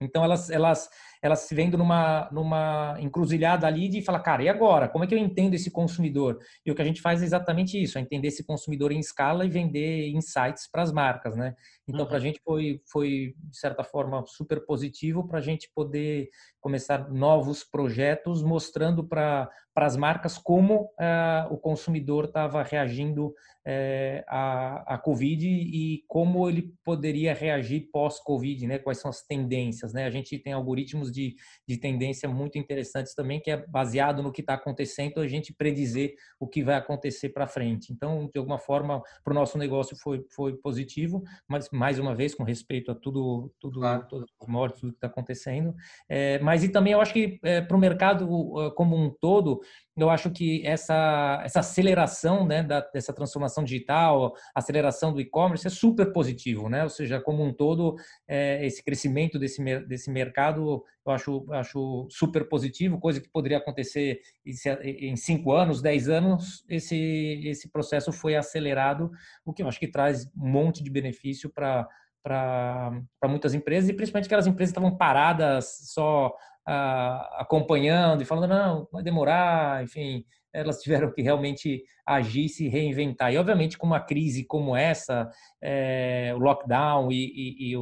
Então 0.00 0.24
elas 0.24 0.50
elas 0.50 0.88
elas 1.22 1.40
se 1.40 1.54
vendo 1.54 1.78
numa 1.78 2.28
numa 2.30 2.96
encruzilhada 3.00 3.66
ali 3.66 3.88
de 3.88 4.02
falar, 4.02 4.20
cara, 4.20 4.42
e 4.42 4.48
agora? 4.48 4.88
Como 4.88 5.04
é 5.04 5.06
que 5.06 5.14
eu 5.14 5.18
entendo 5.18 5.54
esse 5.54 5.70
consumidor? 5.70 6.38
E 6.64 6.70
o 6.70 6.74
que 6.74 6.82
a 6.82 6.84
gente 6.84 7.00
faz 7.00 7.22
é 7.22 7.24
exatamente 7.24 7.80
isso, 7.82 7.96
é 7.98 8.00
entender 8.00 8.28
esse 8.28 8.44
consumidor 8.44 8.92
em 8.92 8.98
escala 8.98 9.44
e 9.44 9.48
vender 9.50 10.08
insights 10.10 10.68
para 10.70 10.82
as 10.82 10.92
marcas, 10.92 11.36
né? 11.36 11.54
Então 11.88 12.02
uhum. 12.02 12.06
para 12.06 12.16
a 12.16 12.20
gente 12.20 12.40
foi 12.44 12.80
foi 12.90 13.34
de 13.36 13.58
certa 13.58 13.84
forma 13.84 14.24
super 14.26 14.64
positivo 14.64 15.26
para 15.26 15.38
a 15.38 15.42
gente 15.42 15.70
poder 15.74 16.28
começar 16.60 17.10
novos 17.10 17.62
projetos 17.62 18.42
mostrando 18.42 19.06
para 19.06 19.50
as 19.76 19.96
marcas 19.96 20.38
como 20.38 20.84
uh, 20.84 21.52
o 21.52 21.58
consumidor 21.58 22.24
estava 22.24 22.62
reagindo 22.62 23.26
uh, 23.26 24.24
à, 24.26 24.94
à 24.94 24.98
Covid 24.98 25.46
e 25.46 26.02
como 26.08 26.48
ele 26.48 26.72
poderia 26.82 27.34
reagir 27.34 27.90
pós-Covid, 27.92 28.66
né? 28.66 28.78
Quais 28.78 28.98
são 28.98 29.10
as 29.10 29.22
tendências, 29.22 29.92
né? 29.92 30.06
A 30.06 30.10
gente 30.10 30.38
tem 30.38 30.54
algoritmos 30.54 31.12
de, 31.12 31.34
de 31.68 31.76
tendência 31.76 32.28
muito 32.28 32.56
interessantes 32.56 33.14
também, 33.14 33.40
que 33.40 33.50
é 33.50 33.66
baseado 33.66 34.22
no 34.22 34.32
que 34.32 34.40
está 34.40 34.54
acontecendo, 34.54 35.20
a 35.20 35.28
gente 35.28 35.52
predizer 35.52 36.14
o 36.40 36.46
que 36.46 36.62
vai 36.62 36.76
acontecer 36.76 37.30
para 37.30 37.46
frente. 37.46 37.92
Então, 37.92 38.28
de 38.32 38.38
alguma 38.38 38.58
forma, 38.58 39.02
para 39.22 39.32
o 39.32 39.34
nosso 39.34 39.58
negócio 39.58 39.96
foi, 39.96 40.24
foi 40.34 40.56
positivo, 40.56 41.22
mas 41.48 41.68
mais 41.74 41.98
uma 41.98 42.14
vez 42.14 42.34
com 42.34 42.44
respeito 42.44 42.90
a 42.90 42.94
tudo, 42.94 43.52
tudo 43.60 43.80
claro. 43.80 44.06
todas 44.08 44.28
as 44.40 44.48
mortes, 44.48 44.80
tudo 44.80 44.92
que 44.92 44.96
está 44.96 45.08
acontecendo. 45.08 45.74
É, 46.08 46.38
mas 46.38 46.62
e 46.62 46.68
também 46.68 46.92
eu 46.92 47.00
acho 47.00 47.12
que 47.12 47.38
é, 47.42 47.60
para 47.60 47.76
o 47.76 47.80
mercado 47.80 48.26
como 48.74 48.96
um 48.96 49.10
todo, 49.10 49.60
eu 49.96 50.10
acho 50.10 50.30
que 50.30 50.66
essa, 50.66 51.40
essa 51.44 51.60
aceleração 51.60 52.44
né, 52.46 52.62
da, 52.62 52.80
dessa 52.80 53.12
transformação 53.12 53.62
digital, 53.62 54.34
aceleração 54.54 55.12
do 55.12 55.20
e-commerce 55.20 55.66
é 55.66 55.70
super 55.70 56.12
positivo, 56.12 56.68
né? 56.68 56.82
Ou 56.82 56.88
seja, 56.88 57.20
como 57.20 57.44
um 57.44 57.52
todo, 57.52 57.94
é, 58.26 58.64
esse 58.66 58.82
crescimento 58.82 59.38
desse, 59.38 59.62
desse 59.86 60.10
mercado 60.10 60.84
eu 61.06 61.12
acho, 61.12 61.46
acho 61.52 62.06
super 62.10 62.48
positivo, 62.48 62.98
coisa 62.98 63.20
que 63.20 63.28
poderia 63.28 63.58
acontecer 63.58 64.20
em 64.44 65.16
cinco 65.16 65.52
anos, 65.52 65.82
dez 65.82 66.08
anos, 66.08 66.64
esse, 66.66 67.42
esse 67.44 67.70
processo 67.70 68.10
foi 68.10 68.36
acelerado, 68.36 69.10
o 69.44 69.52
que 69.52 69.62
eu 69.62 69.68
acho 69.68 69.78
que 69.78 69.86
traz 69.86 70.26
um 70.34 70.48
monte 70.48 70.82
de 70.82 70.90
benefício 70.90 71.50
para 71.50 71.86
para 72.24 73.28
muitas 73.28 73.52
empresas 73.52 73.90
e 73.90 73.92
principalmente 73.92 74.24
aquelas 74.24 74.46
empresas 74.46 74.72
que 74.72 74.78
estavam 74.78 74.96
paradas 74.96 75.90
só 75.92 76.34
acompanhando 76.66 78.22
e 78.22 78.24
falando, 78.24 78.48
não, 78.48 78.88
vai 78.90 79.02
demorar, 79.02 79.82
enfim, 79.82 80.24
elas 80.52 80.80
tiveram 80.80 81.12
que 81.12 81.20
realmente 81.20 81.82
agir, 82.06 82.48
se 82.48 82.68
reinventar. 82.68 83.32
E, 83.32 83.36
obviamente, 83.36 83.76
com 83.76 83.86
uma 83.86 83.98
crise 83.98 84.44
como 84.44 84.76
essa, 84.76 85.28
é, 85.60 86.32
o 86.34 86.38
lockdown 86.38 87.10
e, 87.10 87.16
e, 87.16 87.72
e 87.72 87.76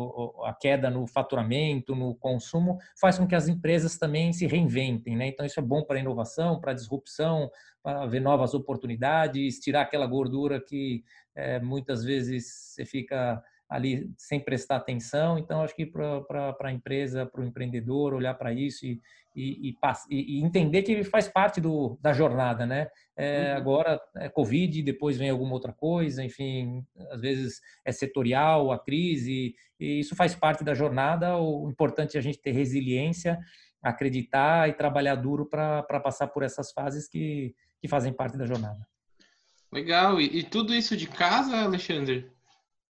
a 0.45 0.55
queda 0.55 0.89
no 0.89 1.07
faturamento, 1.07 1.95
no 1.95 2.15
consumo, 2.15 2.79
faz 2.99 3.19
com 3.19 3.27
que 3.27 3.35
as 3.35 3.47
empresas 3.47 3.99
também 3.99 4.33
se 4.33 4.47
reinventem. 4.47 5.17
Né? 5.17 5.27
Então, 5.27 5.45
isso 5.45 5.61
é 5.61 5.63
bom 5.63 5.85
para 5.85 5.99
a 5.99 6.01
inovação, 6.01 6.61
para 6.61 6.71
a 6.71 6.75
disrupção, 6.75 7.51
para 7.83 8.07
ver 8.07 8.21
novas 8.21 8.55
oportunidades, 8.55 9.59
tirar 9.59 9.83
aquela 9.83 10.07
gordura 10.07 10.61
que 10.61 11.03
é, 11.37 11.61
muitas 11.61 12.03
vezes 12.05 12.47
você 12.75 12.85
fica 12.87 13.43
ali 13.73 14.13
sem 14.19 14.39
prestar 14.39 14.77
atenção. 14.77 15.39
Então, 15.39 15.63
acho 15.63 15.75
que 15.75 15.87
para 15.87 16.55
a 16.61 16.73
empresa, 16.73 17.25
para 17.25 17.41
o 17.41 17.45
empreendedor, 17.45 18.13
olhar 18.13 18.35
para 18.35 18.53
isso 18.53 18.85
e, 18.85 19.01
e, 19.35 19.75
e, 20.11 20.39
e, 20.39 20.45
entender 20.45 20.83
que 20.83 21.03
faz 21.05 21.27
parte 21.27 21.59
do, 21.59 21.99
da 22.01 22.13
jornada, 22.13 22.67
né? 22.67 22.89
É, 23.17 23.53
uhum. 23.53 23.57
Agora 23.57 24.01
é 24.17 24.29
Covid, 24.29 24.83
depois 24.83 25.17
vem 25.17 25.31
alguma 25.31 25.55
outra 25.55 25.73
coisa, 25.73 26.23
enfim, 26.23 26.85
às 27.11 27.21
vezes 27.23 27.61
é 27.83 27.91
setorial, 27.91 28.71
a 28.71 28.79
crise, 28.79 29.55
e 29.81 30.01
isso 30.01 30.15
faz 30.15 30.35
parte 30.35 30.63
da 30.63 30.75
jornada. 30.75 31.39
O 31.39 31.71
importante 31.71 32.17
é 32.17 32.21
a 32.21 32.23
gente 32.23 32.39
ter 32.39 32.53
resiliência, 32.53 33.39
acreditar 33.83 34.69
e 34.69 34.75
trabalhar 34.75 35.15
duro 35.15 35.47
para 35.47 35.83
passar 36.01 36.29
por 36.29 36.43
essas 36.43 36.71
fases 36.73 37.09
que, 37.09 37.55
que 37.81 37.89
fazem 37.89 38.13
parte 38.13 38.37
da 38.37 38.45
jornada. 38.45 38.87
Legal. 39.73 40.21
E, 40.21 40.41
e 40.41 40.43
tudo 40.43 40.75
isso 40.75 40.95
de 40.95 41.09
casa, 41.09 41.57
Alexandre? 41.57 42.31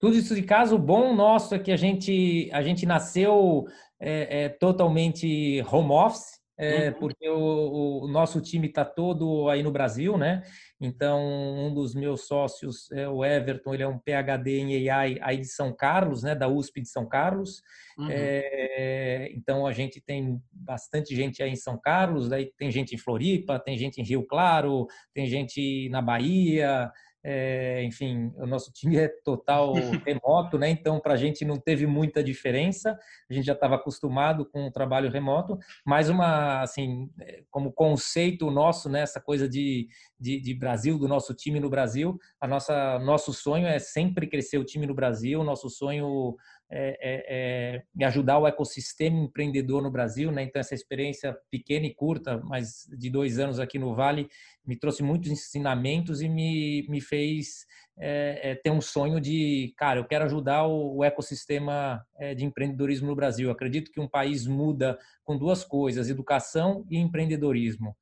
Tudo 0.00 0.16
isso 0.16 0.34
de 0.34 0.42
casa, 0.42 0.74
o 0.74 0.78
bom 0.78 1.14
nosso 1.14 1.54
é 1.54 1.58
que 1.58 1.72
a 1.72 1.76
gente, 1.76 2.48
a 2.52 2.62
gente 2.62 2.87
nasceu 2.87 3.66
é, 4.00 4.44
é, 4.44 4.48
totalmente 4.48 5.61
home 5.70 5.90
office, 5.90 6.38
é, 6.61 6.88
uhum. 6.88 6.94
porque 6.94 7.28
o, 7.28 8.02
o, 8.02 8.08
nosso 8.08 8.40
time 8.40 8.66
está 8.66 8.84
todo 8.84 9.48
aí 9.48 9.62
no 9.62 9.70
Brasil, 9.70 10.18
né? 10.18 10.42
Então, 10.80 11.20
um 11.20 11.72
dos 11.72 11.94
meus 11.94 12.26
sócios, 12.26 12.90
é 12.90 13.08
o 13.08 13.24
Everton, 13.24 13.74
ele 13.74 13.84
é 13.84 13.88
um 13.88 13.98
PhD 13.98 14.58
em 14.58 14.90
AI 14.90 15.18
aí 15.20 15.37
de 15.38 15.46
São 15.46 15.72
Carlos, 15.72 16.24
né? 16.24 16.34
Da 16.34 16.48
USP 16.48 16.80
de 16.80 16.88
São 16.88 17.08
Carlos. 17.08 17.62
Uhum. 17.96 18.08
É, 18.11 19.30
então, 19.34 19.68
a 19.68 19.72
gente 19.72 20.00
tem 20.00 20.40
bastante 20.52 21.14
gente 21.14 21.44
aí 21.44 21.50
em 21.52 21.56
São 21.56 21.78
Carlos, 21.78 22.28
daí 22.28 22.52
tem 22.58 22.72
gente 22.72 22.92
em 22.92 22.98
Floripa, 22.98 23.61
tem 23.61 23.78
gente 23.78 24.00
em 24.00 24.04
Rio 24.04 24.26
Claro, 24.26 24.88
tem 25.14 25.28
gente 25.28 25.88
na 25.90 26.02
Bahia, 26.02 26.90
é, 27.30 27.84
enfim, 27.84 28.32
o 28.38 28.46
nosso 28.46 28.72
time 28.72 28.96
é 28.96 29.06
total 29.06 29.74
remoto, 30.06 30.56
né? 30.56 30.70
Então, 30.70 30.98
para 30.98 31.12
a 31.12 31.16
gente 31.18 31.44
não 31.44 31.58
teve 31.58 31.86
muita 31.86 32.24
diferença. 32.24 32.98
A 33.28 33.34
gente 33.34 33.44
já 33.44 33.52
estava 33.52 33.74
acostumado 33.74 34.46
com 34.46 34.66
o 34.66 34.72
trabalho 34.72 35.10
remoto, 35.10 35.58
mas 35.84 36.08
uma, 36.08 36.62
assim, 36.62 37.10
como 37.50 37.70
conceito 37.70 38.50
nosso, 38.50 38.88
né? 38.88 39.02
Essa 39.02 39.20
coisa 39.20 39.46
de, 39.46 39.88
de, 40.18 40.40
de 40.40 40.54
Brasil, 40.54 40.98
do 40.98 41.06
nosso 41.06 41.34
time 41.34 41.60
no 41.60 41.68
Brasil, 41.68 42.18
a 42.40 42.48
nossa 42.48 42.98
nosso 43.00 43.34
sonho 43.34 43.66
é 43.66 43.78
sempre 43.78 44.26
crescer 44.26 44.56
o 44.56 44.64
time 44.64 44.86
no 44.86 44.94
Brasil. 44.94 45.44
Nosso 45.44 45.68
sonho 45.68 46.34
é, 46.70 46.98
é, 47.00 47.83
é, 47.98 48.04
ajudar 48.04 48.38
o 48.38 48.46
ecossistema 48.46 49.18
empreendedor 49.18 49.83
no 49.83 49.90
Brasil, 49.90 50.31
né? 50.31 50.42
Então 50.42 50.61
essa 50.61 50.74
experiência 50.74 51.35
pequena 51.50 51.87
e 51.87 51.94
curta, 51.94 52.38
mas 52.44 52.87
de 52.98 53.09
dois 53.09 53.38
anos 53.38 53.59
aqui 53.59 53.78
no 53.78 53.94
Vale, 53.94 54.28
me 54.66 54.76
trouxe 54.76 55.02
muitos 55.02 55.31
ensinamentos 55.31 56.20
e 56.20 56.28
me, 56.28 56.87
me 56.87 57.00
fez 57.00 57.64
é, 57.98 58.50
é, 58.50 58.54
ter 58.54 58.70
um 58.70 58.83
sonho 58.83 59.18
de, 59.18 59.72
cara, 59.78 59.98
eu 59.98 60.04
quero 60.04 60.26
ajudar 60.26 60.66
o, 60.66 60.98
o 60.98 61.04
ecossistema 61.04 62.04
é, 62.18 62.35
de 62.35 62.44
empreendedorismo 62.44 63.07
no 63.07 63.16
Brasil. 63.16 63.48
Eu 63.48 63.52
acredito 63.52 63.90
que 63.90 63.98
um 64.00 64.09
país 64.09 64.46
muda 64.46 64.98
com 65.24 65.38
duas 65.38 65.64
coisas: 65.64 66.11
educação 66.11 66.85
e 66.90 66.98
empreendedorismo. 66.98 67.96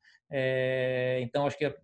então 1.21 1.47
acho 1.47 1.57
que 1.57 1.67
a, 1.67 1.75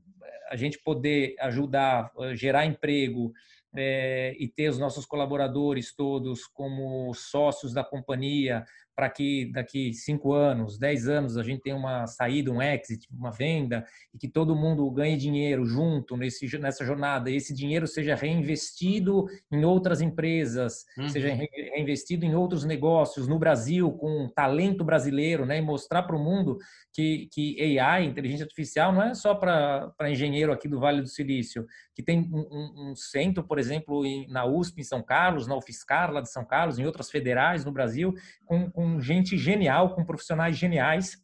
a 0.50 0.56
gente 0.56 0.80
poder 0.82 1.36
ajudar, 1.38 2.10
gerar 2.34 2.66
emprego 2.66 3.32
é, 3.74 4.34
e 4.38 4.48
ter 4.48 4.68
os 4.68 4.78
nossos 4.78 5.06
colaboradores 5.06 5.94
todos 5.94 6.46
como 6.46 7.12
sócios 7.14 7.72
da 7.72 7.82
companhia, 7.82 8.64
para 8.94 9.08
que 9.08 9.46
daqui 9.46 9.92
cinco 9.94 10.34
anos, 10.34 10.78
dez 10.78 11.08
anos, 11.08 11.36
a 11.36 11.42
gente 11.42 11.62
tenha 11.62 11.76
uma 11.76 12.06
saída, 12.06 12.50
um 12.50 12.60
exit, 12.60 13.08
uma 13.10 13.30
venda, 13.30 13.84
e 14.12 14.18
que 14.18 14.28
todo 14.28 14.54
mundo 14.54 14.88
ganhe 14.90 15.16
dinheiro 15.16 15.64
junto 15.64 16.16
nesse, 16.16 16.58
nessa 16.58 16.84
jornada, 16.84 17.30
e 17.30 17.36
esse 17.36 17.54
dinheiro 17.54 17.86
seja 17.86 18.14
reinvestido 18.14 19.26
em 19.50 19.64
outras 19.64 20.00
empresas, 20.00 20.84
uhum. 20.98 21.08
seja 21.08 21.32
reinvestido 21.32 22.26
em 22.26 22.34
outros 22.34 22.64
negócios 22.64 23.26
no 23.26 23.38
Brasil, 23.38 23.90
com 23.92 24.28
talento 24.28 24.84
brasileiro, 24.84 25.46
né? 25.46 25.58
e 25.58 25.62
mostrar 25.62 26.02
para 26.02 26.16
o 26.16 26.22
mundo 26.22 26.58
que, 26.92 27.28
que 27.32 27.78
AI, 27.78 28.04
inteligência 28.04 28.44
artificial, 28.44 28.92
não 28.92 29.02
é 29.02 29.14
só 29.14 29.34
para 29.34 30.10
engenheiro 30.10 30.52
aqui 30.52 30.68
do 30.68 30.78
Vale 30.78 31.00
do 31.00 31.08
Silício, 31.08 31.66
que 31.94 32.02
tem 32.02 32.20
um, 32.32 32.90
um, 32.90 32.96
centro, 32.96 33.44
por 33.44 33.58
exemplo, 33.58 34.02
na 34.28 34.46
USP 34.46 34.80
em 34.80 34.84
São 34.84 35.02
Carlos, 35.02 35.46
na 35.46 35.56
UFSCar 35.56 36.10
lá 36.10 36.20
de 36.20 36.30
São 36.30 36.44
Carlos, 36.44 36.78
em 36.78 36.86
outras 36.86 37.10
federais 37.10 37.64
no 37.64 37.72
Brasil, 37.72 38.14
com, 38.46 38.70
com 38.70 39.00
gente 39.00 39.36
genial, 39.36 39.94
com 39.94 40.04
profissionais 40.04 40.56
geniais 40.56 41.16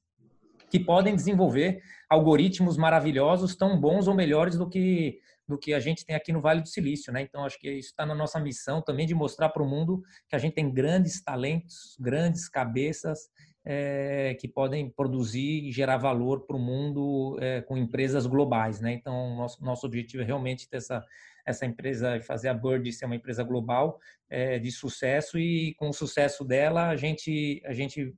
que 0.71 0.79
podem 0.79 1.17
desenvolver 1.17 1.81
algoritmos 2.11 2.77
maravilhosos, 2.77 3.57
tão 3.57 3.81
bons 3.81 4.07
ou 4.07 4.15
melhores 4.15 4.57
do 4.57 4.69
que 4.69 5.19
do 5.49 5.57
que 5.57 5.73
a 5.73 5.81
gente 5.81 6.05
tem 6.05 6.15
aqui 6.15 6.31
no 6.31 6.43
Vale 6.43 6.61
do 6.61 6.69
Silício, 6.69 7.11
né? 7.11 7.23
Então 7.23 7.43
acho 7.43 7.59
que 7.59 7.71
isso 7.71 7.89
está 7.89 8.05
na 8.05 8.15
nossa 8.15 8.39
missão 8.39 8.83
também 8.83 9.07
de 9.07 9.15
mostrar 9.15 9.49
para 9.49 9.63
o 9.63 9.67
mundo 9.67 10.03
que 10.29 10.37
a 10.37 10.39
gente 10.39 10.53
tem 10.53 10.71
grandes 10.71 11.23
talentos, 11.25 11.97
grandes 11.99 12.51
cabeças 12.51 13.31
é, 13.71 14.35
que 14.41 14.49
podem 14.49 14.89
produzir 14.89 15.69
e 15.69 15.71
gerar 15.71 15.99
valor 15.99 16.47
para 16.47 16.57
o 16.57 16.59
mundo 16.59 17.37
é, 17.39 17.61
com 17.61 17.77
empresas 17.77 18.25
globais, 18.25 18.81
né? 18.81 18.95
Então, 18.95 19.37
nosso, 19.37 19.63
nosso 19.63 19.87
objetivo 19.87 20.23
é 20.23 20.27
realmente 20.27 20.67
ter 20.67 20.79
essa, 20.79 21.05
essa 21.45 21.67
empresa 21.67 22.19
fazer 22.23 22.49
a 22.49 22.55
Bird 22.55 22.91
ser 22.91 23.05
uma 23.05 23.17
empresa 23.17 23.45
global 23.45 24.01
é, 24.31 24.59
de 24.59 24.73
sucesso 24.73 25.39
e 25.39 25.75
com 25.75 25.91
o 25.91 25.93
sucesso 25.93 26.47
dela 26.47 26.89
a 26.89 26.97
gente, 26.97 27.61
a 27.67 27.75
gente 27.75 28.15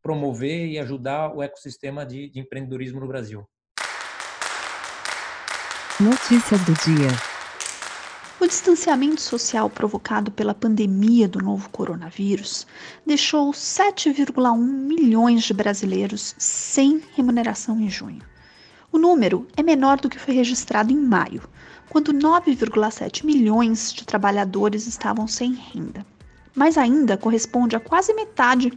promover 0.00 0.68
e 0.68 0.78
ajudar 0.78 1.34
o 1.34 1.42
ecossistema 1.42 2.06
de, 2.06 2.30
de 2.30 2.38
empreendedorismo 2.38 3.00
no 3.00 3.08
Brasil. 3.08 3.44
Notícias 5.98 6.64
do 6.64 6.72
dia. 6.84 7.43
O 8.40 8.46
distanciamento 8.46 9.20
social 9.20 9.70
provocado 9.70 10.30
pela 10.30 10.52
pandemia 10.52 11.28
do 11.28 11.38
novo 11.38 11.70
coronavírus 11.70 12.66
deixou 13.06 13.52
7,1 13.52 14.58
milhões 14.58 15.44
de 15.44 15.54
brasileiros 15.54 16.34
sem 16.36 17.00
remuneração 17.14 17.80
em 17.80 17.88
junho. 17.88 18.22
O 18.90 18.98
número 18.98 19.46
é 19.56 19.62
menor 19.62 20.00
do 20.00 20.10
que 20.10 20.18
foi 20.18 20.34
registrado 20.34 20.92
em 20.92 20.96
maio, 20.96 21.42
quando 21.88 22.12
9,7 22.12 23.24
milhões 23.24 23.92
de 23.92 24.04
trabalhadores 24.04 24.88
estavam 24.88 25.28
sem 25.28 25.54
renda. 25.54 26.04
Mas 26.54 26.76
ainda 26.76 27.16
corresponde 27.16 27.76
a 27.76 27.80
quase 27.80 28.12
metade 28.14 28.72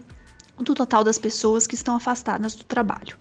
do 0.57 0.75
total 0.75 1.03
das 1.03 1.17
pessoas 1.17 1.65
que 1.65 1.75
estão 1.75 1.95
afastadas 1.95 2.53
do 2.53 2.63
trabalho. 2.63 3.17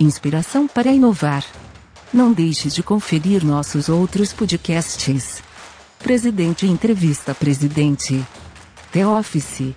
Inspiração 0.00 0.66
para 0.66 0.90
inovar. 0.90 1.44
Não 2.12 2.32
deixe 2.32 2.68
de 2.68 2.82
conferir 2.82 3.44
nossos 3.44 3.88
outros 3.88 4.32
podcasts. 4.32 5.42
Presidente 5.98 6.66
Entrevista 6.66 7.34
Presidente. 7.34 8.24
The 8.90 9.06
Office 9.06 9.76